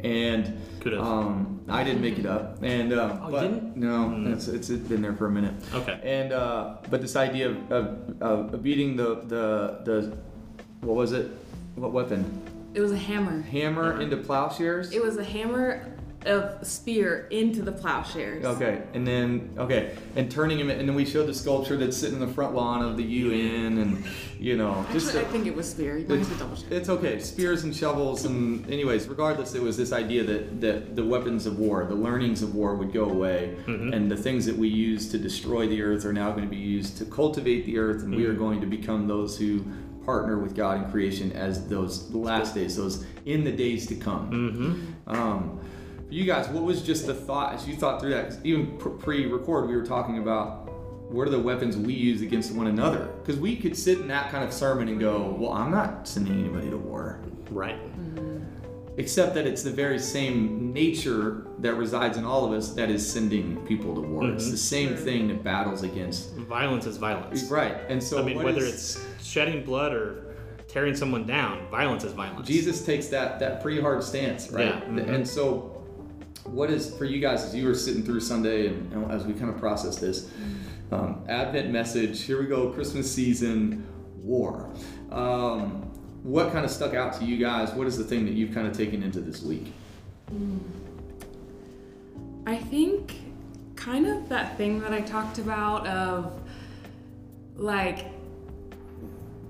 And 0.00 0.60
um, 0.98 1.62
I 1.66 1.82
didn't 1.82 2.02
make 2.02 2.18
it 2.18 2.26
up. 2.26 2.62
And 2.62 2.92
uh, 2.92 3.20
Oh, 3.22 3.24
you 3.24 3.32
but 3.32 3.40
didn't? 3.40 3.76
No, 3.78 4.32
it's, 4.34 4.48
it's 4.48 4.68
been 4.68 5.00
there 5.00 5.14
for 5.14 5.28
a 5.28 5.30
minute. 5.30 5.54
Okay. 5.72 5.98
And 6.04 6.34
uh, 6.34 6.76
but 6.90 7.00
this 7.00 7.16
idea 7.16 7.48
of, 7.48 7.72
of, 7.72 8.22
of 8.52 8.62
beating 8.62 8.96
the 8.96 9.14
the 9.14 9.80
the 9.86 10.18
what 10.82 10.94
was 10.94 11.12
it? 11.12 11.30
What 11.76 11.92
weapon? 11.92 12.53
It 12.74 12.80
was 12.80 12.92
a 12.92 12.98
hammer. 12.98 13.42
Hammer 13.42 14.00
into 14.00 14.16
plowshares. 14.16 14.92
It 14.92 15.02
was 15.02 15.16
a 15.16 15.24
hammer 15.24 15.94
of 16.26 16.66
spear 16.66 17.26
into 17.30 17.62
the 17.62 17.72
plowshares. 17.72 18.44
Okay, 18.44 18.82
and 18.94 19.06
then 19.06 19.54
okay, 19.58 19.94
and 20.16 20.30
turning 20.30 20.58
him, 20.58 20.70
and 20.70 20.88
then 20.88 20.94
we 20.94 21.04
showed 21.04 21.26
the 21.26 21.34
sculpture 21.34 21.76
that's 21.76 21.96
sitting 21.96 22.20
in 22.20 22.26
the 22.26 22.32
front 22.32 22.54
lawn 22.54 22.82
of 22.82 22.96
the 22.96 23.02
UN, 23.02 23.78
and 23.78 24.04
you 24.38 24.56
know, 24.56 24.84
just 24.92 25.08
Actually, 25.08 25.24
I 25.24 25.28
a- 25.28 25.32
think 25.32 25.46
it 25.46 25.54
was 25.54 25.70
spear. 25.70 25.98
You 25.98 26.06
might 26.06 26.18
have 26.18 26.32
to 26.32 26.38
double 26.38 26.56
check. 26.56 26.70
it's 26.70 26.88
okay, 26.88 27.20
spears 27.20 27.64
and 27.64 27.74
shovels, 27.74 28.24
and 28.24 28.68
anyways, 28.70 29.06
regardless, 29.08 29.54
it 29.54 29.62
was 29.62 29.76
this 29.76 29.92
idea 29.92 30.24
that 30.24 30.60
that 30.60 30.96
the 30.96 31.04
weapons 31.04 31.46
of 31.46 31.58
war, 31.58 31.84
the 31.84 31.94
learnings 31.94 32.42
of 32.42 32.54
war, 32.54 32.74
would 32.74 32.92
go 32.92 33.04
away, 33.04 33.56
mm-hmm. 33.66 33.92
and 33.92 34.10
the 34.10 34.16
things 34.16 34.46
that 34.46 34.56
we 34.56 34.68
use 34.68 35.10
to 35.10 35.18
destroy 35.18 35.66
the 35.68 35.82
earth 35.82 36.04
are 36.04 36.12
now 36.12 36.30
going 36.30 36.44
to 36.44 36.50
be 36.50 36.56
used 36.56 36.96
to 36.98 37.04
cultivate 37.04 37.66
the 37.66 37.78
earth, 37.78 38.02
and 38.02 38.14
we 38.14 38.22
mm-hmm. 38.22 38.32
are 38.32 38.34
going 38.34 38.60
to 38.60 38.66
become 38.66 39.06
those 39.06 39.36
who 39.38 39.64
partner 40.04 40.38
with 40.38 40.54
God 40.54 40.84
in 40.84 40.90
creation 40.90 41.32
as 41.32 41.66
those 41.68 42.10
last 42.14 42.54
days, 42.54 42.76
those 42.76 43.04
in 43.26 43.44
the 43.44 43.52
days 43.52 43.86
to 43.88 43.94
come. 43.94 44.30
Mm-hmm. 44.30 45.10
Um, 45.14 45.58
for 46.06 46.12
you 46.12 46.24
guys, 46.24 46.48
what 46.48 46.62
was 46.64 46.82
just 46.82 47.06
the 47.06 47.14
thought 47.14 47.54
as 47.54 47.66
you 47.66 47.74
thought 47.76 48.00
through 48.00 48.10
that? 48.10 48.30
'Cause 48.30 48.38
even 48.44 48.76
pre-record, 48.78 49.68
we 49.68 49.76
were 49.76 49.84
talking 49.86 50.18
about 50.18 50.68
what 51.10 51.26
are 51.26 51.30
the 51.30 51.38
weapons 51.40 51.76
we 51.76 51.92
use 51.94 52.22
against 52.22 52.54
one 52.54 52.66
another? 52.66 53.08
Because 53.22 53.38
we 53.40 53.56
could 53.56 53.76
sit 53.76 53.98
in 54.00 54.08
that 54.08 54.30
kind 54.30 54.44
of 54.44 54.52
sermon 54.52 54.88
and 54.88 54.98
go, 55.00 55.36
"Well, 55.38 55.52
I'm 55.52 55.70
not 55.70 56.06
sending 56.08 56.40
anybody 56.40 56.70
to 56.70 56.76
war," 56.76 57.20
Right. 57.50 57.76
except 58.96 59.34
that 59.34 59.46
it's 59.46 59.62
the 59.62 59.70
very 59.70 59.98
same 59.98 60.72
nature 60.72 61.46
that 61.60 61.74
resides 61.74 62.16
in 62.16 62.24
all 62.24 62.44
of 62.44 62.52
us 62.52 62.70
that 62.70 62.90
is 62.90 63.04
sending 63.08 63.56
people 63.66 63.94
to 63.94 64.00
war. 64.00 64.24
It's 64.30 64.46
Mhm. 64.48 64.50
the 64.52 64.56
same 64.56 64.96
thing 64.96 65.28
that 65.28 65.42
battles 65.44 65.82
against. 65.82 66.34
Violence 66.36 66.86
is 66.86 66.96
violence. 66.96 67.50
Right, 67.50 67.76
and 67.88 68.02
so 68.02 68.18
I 68.20 68.22
mean, 68.24 68.36
what 68.36 68.44
whether 68.46 68.60
is- 68.62 68.74
it's 68.96 69.04
shedding 69.24 69.64
blood 69.64 69.92
or 69.92 70.34
tearing 70.68 70.94
someone 70.94 71.26
down, 71.26 71.66
violence 71.70 72.04
is 72.04 72.12
violence. 72.12 72.46
Jesus 72.46 72.84
takes 72.84 73.08
that 73.08 73.38
that 73.40 73.62
pretty 73.62 73.80
hard 73.80 74.02
stance, 74.02 74.50
right? 74.50 74.66
Yeah, 74.66 74.80
mhm. 74.82 75.08
And 75.08 75.26
so, 75.26 75.82
what 76.44 76.70
is 76.70 76.94
for 76.96 77.04
you 77.04 77.20
guys 77.20 77.44
as 77.44 77.54
you 77.54 77.66
were 77.66 77.74
sitting 77.74 78.02
through 78.04 78.20
Sunday 78.20 78.68
and, 78.68 78.92
and 78.92 79.10
as 79.10 79.24
we 79.24 79.32
kind 79.32 79.50
of 79.50 79.58
process 79.58 79.96
this 79.96 80.30
um, 80.92 81.24
Advent 81.28 81.70
message? 81.70 82.22
Here 82.22 82.40
we 82.40 82.46
go, 82.46 82.70
Christmas 82.70 83.10
season, 83.12 83.86
war. 84.22 84.68
Um, 85.10 85.90
what 86.22 86.52
kind 86.52 86.64
of 86.64 86.70
stuck 86.70 86.94
out 86.94 87.12
to 87.20 87.24
you 87.24 87.36
guys? 87.36 87.72
What 87.72 87.86
is 87.86 87.96
the 87.98 88.04
thing 88.04 88.24
that 88.24 88.34
you've 88.34 88.54
kind 88.54 88.66
of 88.66 88.76
taken 88.76 89.02
into 89.02 89.20
this 89.20 89.42
week? 89.42 89.72
I 92.46 92.56
think 92.56 93.14
kind 93.76 94.06
of 94.06 94.28
that 94.30 94.56
thing 94.56 94.80
that 94.80 94.92
I 94.92 95.00
talked 95.02 95.38
about 95.38 95.86
of 95.86 96.40
like 97.56 98.06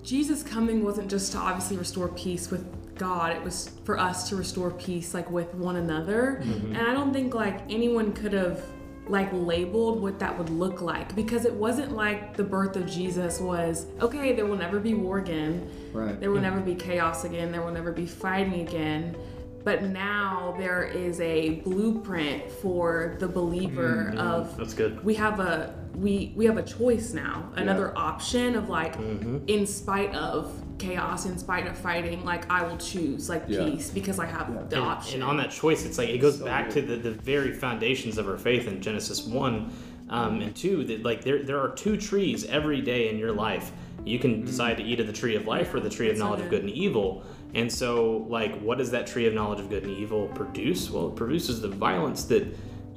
Jesus 0.05 0.43
coming 0.43 0.85
wasn't 0.85 1.11
just 1.11 1.33
to 1.33 1.39
obviously 1.39 1.79
restore 1.79 2.09
peace 2.09 2.51
with 2.51 2.65
God, 2.95 3.35
it 3.35 3.43
was 3.43 3.71
for 3.85 3.99
us 3.99 4.29
to 4.29 4.37
restore 4.37 4.71
peace 4.71 5.15
like 5.15 5.31
with 5.31 5.53
one 5.55 5.77
another. 5.77 6.43
Mm-hmm. 6.45 6.77
And 6.77 6.87
I 6.87 6.93
don't 6.93 7.13
think 7.13 7.35
like 7.35 7.61
anyone 7.71 8.13
could 8.13 8.35
have 8.35 8.63
like 9.07 9.29
labeled 9.33 10.01
what 10.01 10.19
that 10.19 10.37
would 10.39 10.49
look 10.49 10.81
like 10.81 11.15
because 11.15 11.45
it 11.45 11.53
wasn't 11.53 11.93
like 11.93 12.37
the 12.37 12.45
birth 12.45 12.77
of 12.77 12.87
Jesus 12.87 13.39
was 13.41 13.87
okay, 14.01 14.33
there 14.33 14.47
will 14.47 14.57
never 14.57 14.79
be 14.79 14.95
war 14.95 15.19
again. 15.19 15.71
Right. 15.93 16.19
There 16.19 16.31
will 16.31 16.41
never 16.41 16.61
be 16.61 16.75
chaos 16.75 17.25
again. 17.25 17.51
There 17.51 17.63
will 17.63 17.73
never 17.73 17.93
be 17.93 18.07
fighting 18.07 18.61
again. 18.61 19.17
But 19.65 19.83
now 19.85 20.55
there 20.59 20.85
is 20.85 21.21
a 21.21 21.57
blueprint 21.65 22.51
for 22.51 23.17
the 23.19 23.27
believer 23.29 24.13
of 24.19 24.57
That's 24.59 24.75
good. 24.75 25.03
we 25.03 25.15
have 25.15 25.41
a 25.41 25.75
we 25.95 26.33
we 26.37 26.45
have 26.45 26.57
a 26.59 26.63
choice 26.63 27.15
now, 27.15 27.51
another 27.57 27.97
option 27.97 28.57
of 28.57 28.69
like 28.69 28.97
Mm-hmm. 28.99 29.39
in 29.47 29.67
spite 29.67 30.15
of 30.15 30.53
chaos, 30.79 31.25
in 31.25 31.39
spite 31.39 31.67
of 31.67 31.79
fighting, 31.79 32.25
like 32.25 32.51
I 32.51 32.63
will 32.67 32.77
choose 32.77 33.29
like 33.31 33.45
Yeah. 33.49 33.65
peace 33.65 33.91
because 33.91 34.19
I 34.19 34.27
have 34.27 34.53
the 34.71 34.77
and, 34.77 34.85
option. 34.85 35.15
and 35.23 35.25
on 35.25 35.37
that 35.39 35.51
choice, 35.51 35.87
it's 35.87 35.97
like 35.99 36.11
it 36.11 36.19
goes 36.19 36.39
So 36.41 36.45
back 36.45 36.69
to 36.71 36.83
the, 36.83 36.97
the 36.97 37.13
very 37.13 37.53
foundations 37.53 38.19
of 38.19 38.29
our 38.29 38.37
faith 38.37 38.67
in 38.69 38.83
Genesis 38.83 39.25
one 39.25 39.73
um, 40.11 40.41
and 40.43 40.55
two. 40.55 40.85
That 40.85 41.05
like 41.05 41.25
there 41.25 41.43
there 41.43 41.59
are 41.61 41.71
two 41.71 41.97
trees 41.97 42.45
every 42.45 42.83
day 42.83 43.09
in 43.09 43.17
your 43.19 43.33
life. 43.33 43.73
You 44.05 44.19
can 44.19 44.35
Mm-hmm. 44.35 44.47
decide 44.47 44.77
to 44.77 44.83
eat 44.83 45.01
of 45.01 45.07
the 45.07 45.13
tree 45.15 45.37
of 45.37 45.47
life 45.47 45.73
or 45.73 45.81
the 45.81 45.89
tree 45.89 46.09
of 46.09 46.15
That's 46.17 46.21
knowledge 46.21 46.41
so 46.41 46.45
of 46.47 46.51
good 46.51 46.61
and 46.63 46.71
evil. 46.71 47.23
And 47.55 47.71
so, 47.73 48.27
like, 48.29 48.59
what 48.61 48.79
does 48.79 48.91
that 48.91 49.07
tree 49.07 49.27
of 49.27 49.35
knowledge 49.35 49.61
of 49.61 49.69
good 49.69 49.85
and 49.85 49.93
evil 49.93 50.29
produce? 50.29 50.91
Well, 50.91 51.09
it 51.09 51.17
produces 51.17 51.61
the 51.61 51.69
violence 51.69 52.25
that 52.25 52.47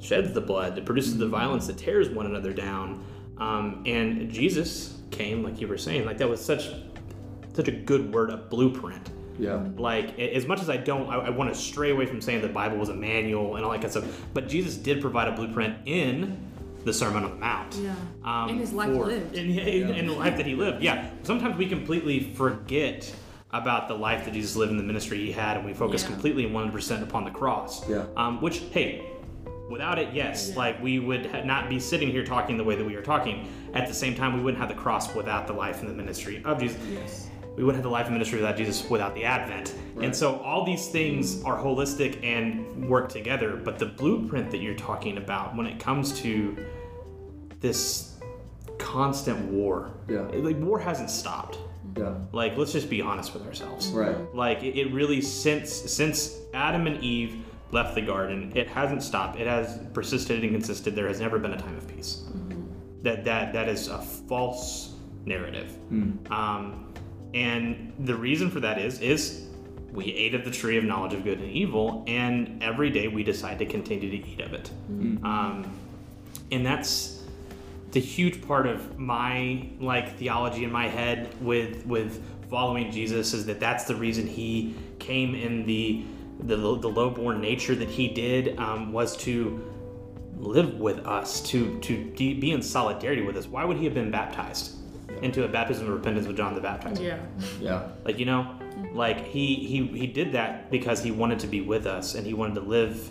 sheds 0.00 0.32
the 0.32 0.40
blood. 0.40 0.76
It 0.78 0.84
produces 0.84 1.16
the 1.16 1.28
violence 1.28 1.66
that 1.68 1.78
tears 1.78 2.08
one 2.08 2.26
another 2.26 2.52
down. 2.52 3.04
Um, 3.38 3.82
and 3.86 4.30
Jesus 4.30 4.98
came, 5.10 5.42
like 5.44 5.60
you 5.60 5.68
were 5.68 5.78
saying, 5.78 6.04
like 6.06 6.18
that 6.18 6.28
was 6.28 6.44
such 6.44 6.68
such 7.54 7.68
a 7.68 7.72
good 7.72 8.12
word, 8.12 8.30
a 8.30 8.36
blueprint 8.36 9.10
Yeah. 9.36 9.66
like 9.76 10.16
as 10.20 10.46
much 10.46 10.60
as 10.60 10.70
I 10.70 10.76
don't, 10.76 11.08
I, 11.10 11.16
I 11.26 11.30
want 11.30 11.52
to 11.52 11.58
stray 11.60 11.90
away 11.90 12.06
from 12.06 12.20
saying 12.20 12.40
the 12.40 12.48
Bible 12.48 12.76
was 12.76 12.88
a 12.88 12.94
manual 12.94 13.56
and 13.56 13.64
all 13.64 13.72
that 13.72 13.78
kind 13.82 13.86
of 13.96 14.04
stuff. 14.04 14.26
But 14.32 14.48
Jesus 14.48 14.76
did 14.76 15.00
provide 15.00 15.26
a 15.26 15.32
blueprint 15.32 15.76
in 15.86 16.38
the 16.84 16.92
Sermon 16.92 17.24
on 17.24 17.30
the 17.30 17.36
Mount. 17.36 17.74
Yeah. 17.74 17.94
Um, 18.24 18.50
In 18.50 18.58
his 18.58 18.72
life 18.72 18.92
for- 18.94 19.06
lived. 19.06 19.34
In, 19.34 19.50
in, 19.58 19.90
in 19.92 20.06
the 20.06 20.12
life 20.12 20.36
that 20.36 20.46
he 20.46 20.54
lived. 20.54 20.84
Yeah. 20.84 21.10
Sometimes 21.24 21.56
we 21.56 21.66
completely 21.68 22.32
forget 22.34 23.12
about 23.52 23.88
the 23.88 23.94
life 23.94 24.24
that 24.24 24.34
Jesus 24.34 24.56
lived 24.56 24.70
in 24.72 24.76
the 24.76 24.82
ministry 24.82 25.18
he 25.18 25.32
had, 25.32 25.56
and 25.56 25.64
we 25.64 25.72
focus 25.72 26.02
Yeah. 26.02 26.08
completely 26.10 26.44
100% 26.46 27.02
upon 27.02 27.24
the 27.24 27.30
cross. 27.30 27.88
Yeah. 27.88 28.04
Um, 28.16 28.40
which, 28.42 28.58
hey, 28.72 29.02
without 29.70 29.98
it, 29.98 30.08
yes, 30.12 30.54
like 30.56 30.82
we 30.82 30.98
would 30.98 31.26
ha- 31.26 31.42
not 31.44 31.68
be 31.70 31.78
sitting 31.80 32.10
here 32.10 32.24
talking 32.24 32.56
the 32.58 32.64
way 32.64 32.76
that 32.76 32.84
we 32.84 32.94
are 32.94 33.02
talking. 33.02 33.48
At 33.74 33.86
the 33.88 33.94
same 33.94 34.14
time, 34.14 34.34
we 34.34 34.40
wouldn't 34.40 34.60
have 34.60 34.68
the 34.68 34.74
cross 34.80 35.14
without 35.14 35.46
the 35.46 35.52
life 35.54 35.80
and 35.80 35.88
the 35.88 35.94
ministry 35.94 36.42
of 36.44 36.58
Jesus 36.60 36.78
Yes. 36.92 37.28
we 37.56 37.64
wouldn't 37.64 37.76
have 37.76 37.82
the 37.84 37.90
life 37.90 38.06
and 38.06 38.14
ministry 38.14 38.38
without 38.38 38.56
Jesus 38.56 38.88
without 38.88 39.14
the 39.14 39.24
Advent. 39.24 39.74
And 40.00 40.14
so 40.14 40.36
all 40.40 40.64
these 40.64 40.88
things 40.88 41.42
are 41.44 41.56
holistic 41.58 42.22
and 42.24 42.88
work 42.88 43.08
together. 43.08 43.56
But 43.56 43.78
the 43.78 43.86
blueprint 43.86 44.50
that 44.52 44.58
you're 44.58 44.74
talking 44.76 45.16
about 45.18 45.56
when 45.56 45.66
it 45.66 45.80
comes 45.80 46.12
to 46.20 46.56
this 47.60 48.14
constant 48.78 49.38
war, 49.50 49.90
Yeah. 50.08 50.22
like 50.34 50.58
war 50.60 50.78
hasn't 50.78 51.10
stopped. 51.10 51.58
Yeah. 51.98 52.14
Like 52.32 52.56
let's 52.56 52.72
just 52.72 52.88
be 52.88 53.02
honest 53.02 53.34
with 53.34 53.46
ourselves. 53.46 53.88
Right. 53.88 54.16
Like 54.34 54.62
it, 54.62 54.78
it 54.78 54.92
really 54.92 55.20
since 55.20 55.72
since 55.72 56.36
Adam 56.54 56.86
and 56.86 57.02
Eve 57.02 57.44
left 57.70 57.94
the 57.94 58.02
garden, 58.02 58.52
it 58.54 58.68
hasn't 58.68 59.02
stopped. 59.02 59.38
It 59.38 59.46
has 59.46 59.78
persisted 59.92 60.42
and 60.42 60.52
consisted. 60.52 60.94
There 60.94 61.08
has 61.08 61.20
never 61.20 61.38
been 61.38 61.52
a 61.52 61.58
time 61.58 61.76
of 61.76 61.86
peace. 61.88 62.24
That 63.02 63.24
that 63.24 63.52
that 63.52 63.68
is 63.68 63.88
a 63.88 63.98
false 63.98 64.94
narrative. 65.24 65.76
Um, 66.32 66.92
and 67.34 67.92
the 68.00 68.14
reason 68.14 68.50
for 68.50 68.60
that 68.60 68.78
is 68.78 69.00
is 69.00 69.44
we 69.92 70.06
ate 70.06 70.34
of 70.34 70.44
the 70.44 70.50
tree 70.50 70.76
of 70.76 70.84
knowledge 70.84 71.14
of 71.14 71.24
good 71.24 71.38
and 71.40 71.50
evil, 71.50 72.04
and 72.06 72.62
every 72.62 72.90
day 72.90 73.08
we 73.08 73.22
decide 73.22 73.58
to 73.58 73.66
continue 73.66 74.10
to 74.10 74.28
eat 74.28 74.40
of 74.40 74.52
it. 74.52 74.70
Um, 75.24 75.70
and 76.50 76.64
that's 76.64 77.17
the 77.92 78.00
huge 78.00 78.46
part 78.46 78.66
of 78.66 78.98
my 78.98 79.66
like 79.80 80.16
theology 80.18 80.64
in 80.64 80.70
my 80.72 80.88
head 80.88 81.34
with 81.40 81.84
with 81.86 82.22
following 82.50 82.90
Jesus 82.90 83.32
is 83.34 83.46
that 83.46 83.60
that's 83.60 83.84
the 83.84 83.94
reason 83.94 84.26
he 84.26 84.74
came 84.98 85.34
in 85.34 85.66
the 85.66 86.04
the, 86.40 86.56
the 86.56 86.88
low-born 86.88 87.40
nature 87.40 87.74
that 87.74 87.88
he 87.88 88.08
did 88.08 88.56
um, 88.58 88.92
was 88.92 89.16
to 89.18 89.64
live 90.36 90.78
with 90.78 90.98
us 91.06 91.40
to 91.42 91.78
to 91.80 92.04
de- 92.14 92.34
be 92.34 92.52
in 92.52 92.62
solidarity 92.62 93.22
with 93.22 93.36
us 93.36 93.46
why 93.46 93.64
would 93.64 93.76
he 93.76 93.84
have 93.84 93.94
been 93.94 94.10
baptized 94.10 94.76
into 95.22 95.44
a 95.44 95.48
baptism 95.48 95.86
of 95.88 95.92
repentance 95.94 96.26
with 96.28 96.36
john 96.36 96.54
the 96.54 96.60
Baptist. 96.60 97.02
Yeah. 97.02 97.18
Yeah. 97.60 97.88
like 98.04 98.18
you 98.20 98.24
know 98.26 98.54
like 98.92 99.26
he 99.26 99.56
he 99.56 99.86
he 99.88 100.06
did 100.06 100.30
that 100.32 100.70
because 100.70 101.02
he 101.02 101.10
wanted 101.10 101.40
to 101.40 101.46
be 101.48 101.60
with 101.60 101.86
us 101.86 102.14
and 102.14 102.24
he 102.24 102.34
wanted 102.34 102.54
to 102.54 102.60
live 102.60 103.10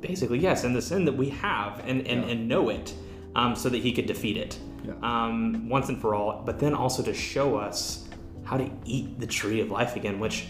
basically 0.00 0.38
yes 0.38 0.62
in 0.62 0.72
the 0.74 0.82
sin 0.82 1.04
that 1.06 1.16
we 1.16 1.30
have 1.30 1.80
and 1.80 2.06
and, 2.06 2.22
Yeah. 2.24 2.30
and 2.30 2.46
know 2.48 2.68
it 2.68 2.94
um, 3.36 3.54
so 3.56 3.68
that 3.68 3.78
he 3.82 3.92
could 3.92 4.06
defeat 4.06 4.36
it 4.36 4.58
Yeah. 4.84 4.94
um, 5.02 5.68
once 5.68 5.88
and 5.88 6.00
for 6.00 6.14
all 6.14 6.42
but 6.44 6.58
then 6.58 6.74
also 6.74 7.02
to 7.02 7.14
show 7.14 7.56
us 7.56 8.06
how 8.44 8.56
to 8.58 8.70
eat 8.84 9.18
the 9.18 9.26
tree 9.26 9.60
of 9.60 9.70
life 9.70 9.96
again 9.96 10.18
which 10.20 10.46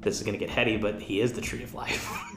this 0.00 0.16
is 0.16 0.22
going 0.22 0.32
to 0.32 0.38
get 0.38 0.48
heady 0.50 0.76
but 0.78 0.98
he 1.00 1.20
is 1.20 1.34
the 1.34 1.42
tree 1.42 1.62
of 1.62 1.74
life 1.74 2.10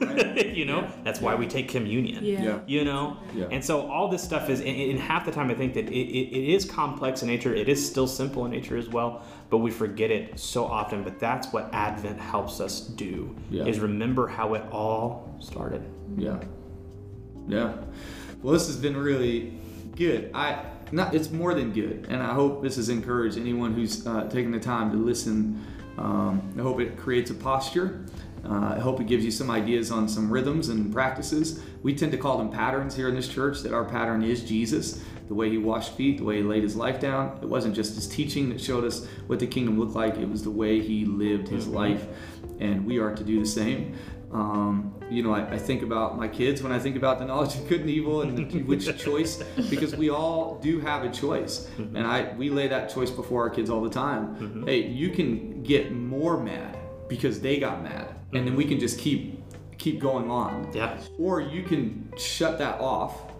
you 0.58 0.66
know 0.66 0.86
that's 1.02 1.20
why 1.20 1.34
we 1.34 1.46
take 1.46 1.66
communion 1.68 2.22
Yeah. 2.22 2.42
Yeah. 2.42 2.58
you 2.66 2.84
know 2.84 3.16
Yeah. 3.34 3.46
and 3.50 3.64
so 3.64 3.86
all 3.90 4.08
this 4.08 4.22
stuff 4.22 4.50
is 4.50 4.60
in, 4.60 4.66
in 4.92 4.96
half 4.98 5.24
the 5.24 5.32
time 5.32 5.50
i 5.50 5.54
think 5.54 5.72
that 5.74 5.86
it, 5.88 5.90
it, 6.20 6.28
it 6.38 6.54
is 6.54 6.64
complex 6.66 7.22
in 7.22 7.28
nature 7.28 7.54
it 7.54 7.68
is 7.68 7.84
still 7.84 8.06
simple 8.06 8.44
in 8.44 8.50
nature 8.50 8.76
as 8.76 8.88
well 8.90 9.22
but 9.50 9.58
we 9.58 9.70
forget 9.70 10.10
it 10.10 10.38
so 10.38 10.64
often 10.66 11.02
but 11.02 11.18
that's 11.18 11.52
what 11.54 11.72
advent 11.72 12.20
helps 12.20 12.60
us 12.60 12.80
do 12.80 13.34
Yeah. 13.50 13.64
is 13.64 13.80
remember 13.80 14.26
how 14.28 14.54
it 14.54 14.62
all 14.70 15.34
started 15.40 15.82
Yeah. 16.18 16.38
Yeah. 17.48 17.74
Well, 18.42 18.52
this 18.52 18.66
has 18.68 18.76
been 18.76 18.96
really 18.96 19.58
good. 19.96 20.30
I 20.34 20.64
not 20.92 21.14
it's 21.14 21.30
more 21.30 21.54
than 21.54 21.72
good, 21.72 22.06
and 22.08 22.22
I 22.22 22.34
hope 22.34 22.62
this 22.62 22.76
has 22.76 22.88
encouraged 22.88 23.38
anyone 23.38 23.74
who's 23.74 24.06
uh, 24.06 24.28
taken 24.28 24.50
the 24.50 24.60
time 24.60 24.90
to 24.90 24.96
listen. 24.96 25.64
Um, 25.98 26.52
I 26.58 26.62
hope 26.62 26.80
it 26.80 26.96
creates 26.96 27.30
a 27.30 27.34
posture. 27.34 28.04
Uh, 28.44 28.74
I 28.76 28.78
hope 28.78 29.00
it 29.00 29.06
gives 29.06 29.24
you 29.24 29.30
some 29.30 29.50
ideas 29.50 29.90
on 29.90 30.08
some 30.08 30.30
rhythms 30.30 30.68
and 30.68 30.92
practices. 30.92 31.62
We 31.82 31.94
tend 31.94 32.12
to 32.12 32.18
call 32.18 32.36
them 32.36 32.50
patterns 32.50 32.94
here 32.94 33.08
in 33.08 33.14
this 33.14 33.28
church. 33.28 33.60
That 33.62 33.72
our 33.72 33.84
pattern 33.84 34.22
is 34.22 34.42
Jesus, 34.42 35.02
the 35.28 35.34
way 35.34 35.48
he 35.48 35.58
washed 35.58 35.94
feet, 35.94 36.18
the 36.18 36.24
way 36.24 36.36
he 36.38 36.42
laid 36.42 36.62
his 36.62 36.76
life 36.76 37.00
down. 37.00 37.38
It 37.42 37.48
wasn't 37.48 37.74
just 37.74 37.94
his 37.94 38.06
teaching 38.06 38.50
that 38.50 38.60
showed 38.60 38.84
us 38.84 39.06
what 39.28 39.38
the 39.38 39.46
kingdom 39.46 39.78
looked 39.78 39.94
like. 39.94 40.16
It 40.18 40.28
was 40.28 40.42
the 40.42 40.50
way 40.50 40.80
he 40.80 41.06
lived 41.06 41.48
his 41.48 41.66
life, 41.66 42.06
and 42.60 42.84
we 42.84 42.98
are 42.98 43.14
to 43.14 43.24
do 43.24 43.40
the 43.40 43.46
same. 43.46 43.96
Um, 44.34 44.92
you 45.08 45.22
know, 45.22 45.32
I, 45.32 45.48
I 45.52 45.58
think 45.58 45.82
about 45.82 46.18
my 46.18 46.26
kids 46.26 46.60
when 46.60 46.72
I 46.72 46.78
think 46.80 46.96
about 46.96 47.20
the 47.20 47.24
knowledge 47.24 47.54
of 47.54 47.68
good 47.68 47.82
and 47.82 47.90
evil 47.90 48.22
and 48.22 48.66
which 48.66 48.98
choice, 49.02 49.42
because 49.70 49.94
we 49.94 50.10
all 50.10 50.58
do 50.60 50.80
have 50.80 51.04
a 51.04 51.10
choice, 51.10 51.70
mm-hmm. 51.78 51.94
and 51.96 52.06
I 52.06 52.34
we 52.34 52.50
lay 52.50 52.66
that 52.68 52.92
choice 52.92 53.10
before 53.10 53.42
our 53.42 53.50
kids 53.50 53.70
all 53.70 53.80
the 53.80 53.90
time. 53.90 54.34
Mm-hmm. 54.36 54.66
Hey, 54.66 54.88
you 54.88 55.10
can 55.10 55.62
get 55.62 55.92
more 55.92 56.42
mad 56.42 56.76
because 57.08 57.40
they 57.40 57.58
got 57.58 57.82
mad, 57.82 58.08
and 58.32 58.44
then 58.46 58.56
we 58.56 58.64
mm-hmm. 58.64 58.72
can 58.72 58.80
just 58.80 58.98
keep 58.98 59.40
keep 59.78 60.00
going 60.00 60.30
on. 60.30 60.70
yeah 60.74 60.98
Or 61.18 61.40
you 61.40 61.62
can 61.62 62.12
shut 62.16 62.58
that 62.58 62.80
off 62.80 63.32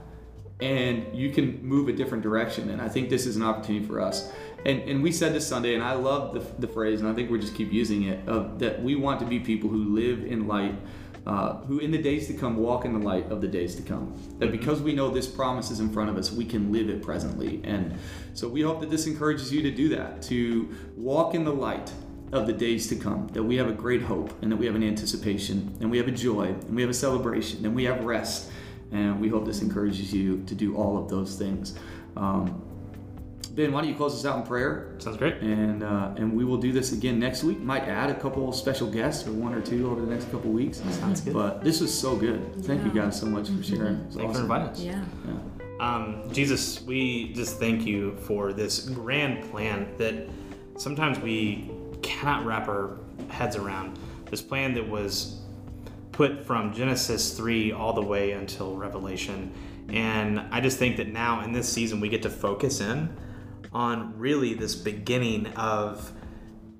and 0.61 1.07
you 1.17 1.31
can 1.31 1.65
move 1.65 1.89
a 1.89 1.93
different 1.93 2.23
direction. 2.23 2.71
And 2.71 2.81
I 2.81 2.89
think 2.89 3.09
this 3.09 3.27
is 3.27 3.37
an 3.37 3.43
opportunity 3.43 3.85
for 3.85 4.01
us. 4.01 4.33
And, 4.65 4.81
and 4.83 5.03
we 5.03 5.13
said 5.13 5.35
this 5.35 5.47
Sunday, 5.47 5.75
and 5.75 5.83
I 5.83 5.93
love 5.93 6.33
the, 6.33 6.41
the 6.59 6.73
phrase, 6.73 7.01
and 7.01 7.09
I 7.09 7.13
think 7.13 7.31
we'll 7.31 7.41
just 7.41 7.55
keep 7.55 7.73
using 7.73 8.05
it, 8.05 8.27
of 8.27 8.59
that 8.61 8.83
we 8.83 8.97
want 8.97 9.21
to 9.21 9.27
be 9.27 9.39
people 9.39 9.69
who 9.69 9.95
live 9.95 10.25
in 10.25 10.47
light, 10.47 10.75
uh, 11.27 11.57
who 11.65 11.79
in 11.79 11.91
the 11.91 12.01
days 12.01 12.27
to 12.29 12.35
come 12.35 12.57
walk 12.57 12.85
in 12.85 12.99
the 12.99 13.07
light 13.07 13.31
of 13.31 13.41
the 13.41 13.49
days 13.49 13.75
to 13.77 13.83
come. 13.83 14.19
That 14.39 14.51
because 14.51 14.81
we 14.81 14.95
know 14.95 15.11
this 15.11 15.27
promise 15.27 15.71
is 15.71 15.81
in 15.81 15.91
front 15.91 16.11
of 16.11 16.17
us, 16.17 16.33
we 16.33 16.47
can 16.47 16.73
live 16.73 16.89
it 16.89 17.03
presently. 17.03 17.61
And 17.65 17.99
so 18.33 18.49
we 18.49 18.63
hope 18.63 18.81
that 18.81 18.91
this 18.91 19.07
encourages 19.07 19.53
you 19.53 19.63
to 19.63 19.71
do 19.71 19.91
that, 19.91 20.23
to 20.23 20.75
walk 20.97 21.35
in 21.35 21.45
the 21.45 21.53
light 21.53 21.93
of 22.33 22.47
the 22.47 22.53
days 22.53 22.89
to 22.89 22.97
come, 22.97 23.29
that 23.29 23.43
we 23.43 23.57
have 23.57 23.69
a 23.69 23.73
great 23.73 24.03
hope 24.03 24.43
and 24.43 24.51
that 24.51 24.57
we 24.57 24.67
have 24.67 24.75
an 24.75 24.83
anticipation 24.83 25.77
and 25.81 25.91
we 25.91 25.99
have 25.99 26.09
a 26.09 26.13
joy 26.13 26.47
and 26.47 26.75
we 26.75 26.83
have 26.83 26.91
a 26.91 26.95
celebration 26.95 27.65
and 27.65 27.75
we 27.75 27.85
have 27.85 28.05
rest. 28.05 28.51
And 28.93 29.21
we 29.21 29.29
hope 29.29 29.45
this 29.45 29.61
encourages 29.61 30.13
you 30.13 30.43
to 30.47 30.55
do 30.55 30.77
all 30.77 30.97
of 30.97 31.09
those 31.09 31.37
things. 31.37 31.77
Um, 32.17 32.64
ben, 33.55 33.73
why 33.73 33.81
don't 33.81 33.89
you 33.89 33.97
close 33.97 34.15
us 34.15 34.25
out 34.25 34.39
in 34.39 34.43
prayer? 34.43 34.95
sounds 34.99 35.17
great 35.17 35.37
And 35.37 35.83
uh, 35.83 36.15
and 36.17 36.35
we 36.35 36.45
will 36.45 36.57
do 36.57 36.73
this 36.73 36.93
again 36.93 37.19
next 37.19 37.45
week. 37.45 37.61
Might 37.61 37.85
add 37.85 38.11
a 38.11 38.15
couple 38.15 38.53
special 38.53 38.91
guests 38.91 39.27
or 39.27 39.33
one 39.33 39.55
or 39.55 39.61
two 39.61 39.91
over 39.91 40.01
the 40.01 40.07
next 40.07 40.31
couple 40.31 40.51
weeks. 40.51 40.79
Sounds 40.91 41.21
good. 41.21 41.35
But 41.35 41.63
this 41.63 41.81
was 41.81 41.97
so 41.97 42.17
good. 42.17 42.65
Thank 42.65 42.85
you 42.85 42.91
guys 42.91 43.19
so 43.19 43.27
much 43.27 43.49
for 43.49 43.63
sharing. 43.63 43.97
It 43.97 44.07
was 44.07 44.17
thanks 44.17 44.37
for 44.37 44.43
inviting 44.43 44.69
us 44.69 44.81
Yeah. 44.81 45.05
Yeah. 45.27 45.35
Um, 45.81 46.23
Jesus, 46.33 46.83
we 46.83 47.33
just 47.33 47.59
thank 47.59 47.85
you 47.85 48.17
for 48.19 48.53
this 48.53 48.89
grand 48.89 49.51
plan 49.51 49.89
that 49.99 50.29
sometimes 50.77 51.19
we 51.19 51.71
cannot 52.03 52.45
wrap 52.45 52.69
our 52.69 52.99
heads 53.29 53.57
around. 53.57 53.99
This 54.31 54.41
plan 54.41 54.75
that 54.75 54.89
was 54.89 55.41
put 56.13 56.45
from 56.45 56.73
Genesis 56.73 57.37
3 57.37 57.73
all 57.73 57.93
the 57.93 58.03
way 58.03 58.33
until 58.33 58.77
Revelation. 58.77 59.53
And 59.89 60.41
I 60.53 60.61
just 60.61 60.79
think 60.79 60.97
that 60.99 61.09
now 61.09 61.43
in 61.43 61.53
this 61.53 61.69
season 61.69 62.01
we 62.01 62.09
get 62.09 62.23
to 62.23 62.31
focus 62.31 62.81
in 62.81 63.15
on 63.75 64.17
really 64.19 64.55
this 64.55 64.75
beginning 64.75 65.47
of 65.49 66.13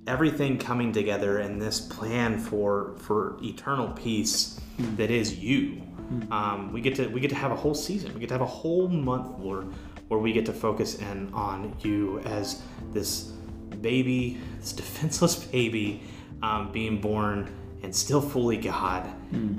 everything 0.07 0.59
coming 0.59 0.93
together 0.93 1.39
and 1.39 1.61
this 1.61 1.81
plan 1.81 2.39
for 2.39 2.95
for 2.99 3.37
eternal 3.43 3.89
peace 3.93 4.61
that 4.97 5.11
is 5.11 5.39
you. 5.39 5.83
Um, 6.31 6.73
we 6.73 6.81
get 6.81 6.95
to 6.97 7.09
we 7.09 7.21
get 7.21 7.31
to 7.31 7.37
have 7.37 7.51
a 7.51 7.57
whole 7.57 7.75
season. 7.75 8.13
We 8.15 8.21
get 8.21 8.29
to 8.29 8.35
have 8.35 8.43
a 8.43 8.47
whole 8.47 8.89
month, 8.89 9.39
Lord, 9.39 9.73
where 10.09 10.21
we 10.21 10.33
get 10.33 10.47
to 10.47 10.53
focus 10.53 10.97
in 10.97 11.33
on 11.33 11.75
you 11.81 12.21
as 12.21 12.63
this 12.93 13.33
baby, 13.81 14.39
this 14.61 14.73
defenseless 14.83 15.37
baby, 15.37 16.03
um, 16.43 16.71
being 16.73 17.01
born 17.01 17.55
and 17.83 17.95
still 17.95 18.21
fully 18.21 18.57
God. 18.57 19.11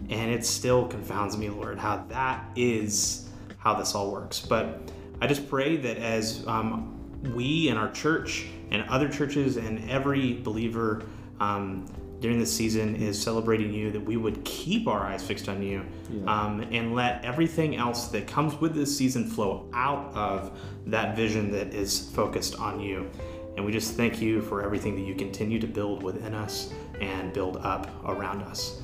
And 0.10 0.32
it 0.32 0.46
still 0.46 0.88
confounds 0.88 1.38
me, 1.38 1.50
Lord, 1.50 1.78
how 1.78 2.06
that 2.10 2.46
is 2.56 3.30
how 3.58 3.74
this 3.74 3.94
all 3.96 4.12
works. 4.12 4.40
But 4.40 4.92
I 5.22 5.28
just 5.28 5.50
pray 5.50 5.78
that 5.78 5.98
as 5.98 6.46
um, 6.48 6.95
we 7.34 7.70
and 7.70 7.78
our 7.80 7.92
church 7.92 8.46
and 8.72 8.84
other 8.90 9.08
churches 9.10 9.58
and 9.58 9.90
every 9.90 10.34
believer 10.42 11.04
um, 11.40 11.86
during 12.20 12.40
this 12.40 12.52
season 12.56 12.96
is 12.96 13.22
celebrating 13.22 13.74
you, 13.74 13.92
that 13.92 14.00
we 14.00 14.18
would 14.18 14.44
keep 14.46 14.88
our 14.88 15.02
eyes 15.06 15.24
fixed 15.24 15.50
on 15.50 15.62
you 15.62 15.86
Yeah. 16.10 16.24
um, 16.46 16.62
and 16.72 16.96
let 16.96 17.24
everything 17.26 17.76
else 17.76 18.08
that 18.08 18.26
comes 18.28 18.60
with 18.60 18.74
this 18.74 18.96
season 18.96 19.28
flow 19.28 19.70
out 19.74 20.14
of 20.16 20.58
that 20.88 21.16
vision 21.16 21.52
that 21.52 21.74
is 21.74 22.10
focused 22.12 22.56
on 22.60 22.80
you. 22.80 23.10
And 23.58 23.66
we 23.66 23.72
just 23.72 23.94
thank 23.96 24.22
you 24.22 24.42
for 24.42 24.64
everything 24.64 24.96
that 24.96 25.02
you 25.04 25.14
continue 25.16 25.60
to 25.60 25.68
build 25.68 26.04
within 26.04 26.34
us 26.34 26.74
and 27.00 27.32
build 27.34 27.58
up 27.58 27.90
around 28.06 28.42
us. 28.44 28.82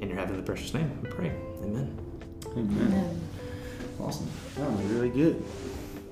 In 0.00 0.08
your 0.08 0.18
heavenly 0.18 0.42
precious 0.42 0.74
name, 0.74 0.90
we 1.02 1.08
pray. 1.08 1.32
Amen. 1.62 1.96
Amen. 2.56 3.20
Awesome. 4.00 4.28
That 4.56 4.70
was 4.70 4.80
really 4.86 5.10
good. 5.10 5.42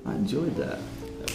I 0.06 0.14
enjoyed 0.14 0.56
that. 0.56 0.78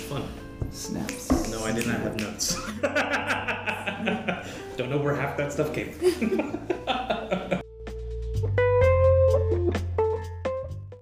Fun. 0.07 0.23
Snaps. 0.71 1.51
No, 1.51 1.65
I 1.65 1.73
did 1.73 1.85
not 1.85 1.99
have 1.99 2.15
notes. 2.17 2.55
Don't 4.77 4.89
know 4.89 4.99
where 4.99 5.13
half 5.13 5.35
that 5.35 5.51
stuff 5.51 5.73
came 5.73 5.91
from. 5.91 7.59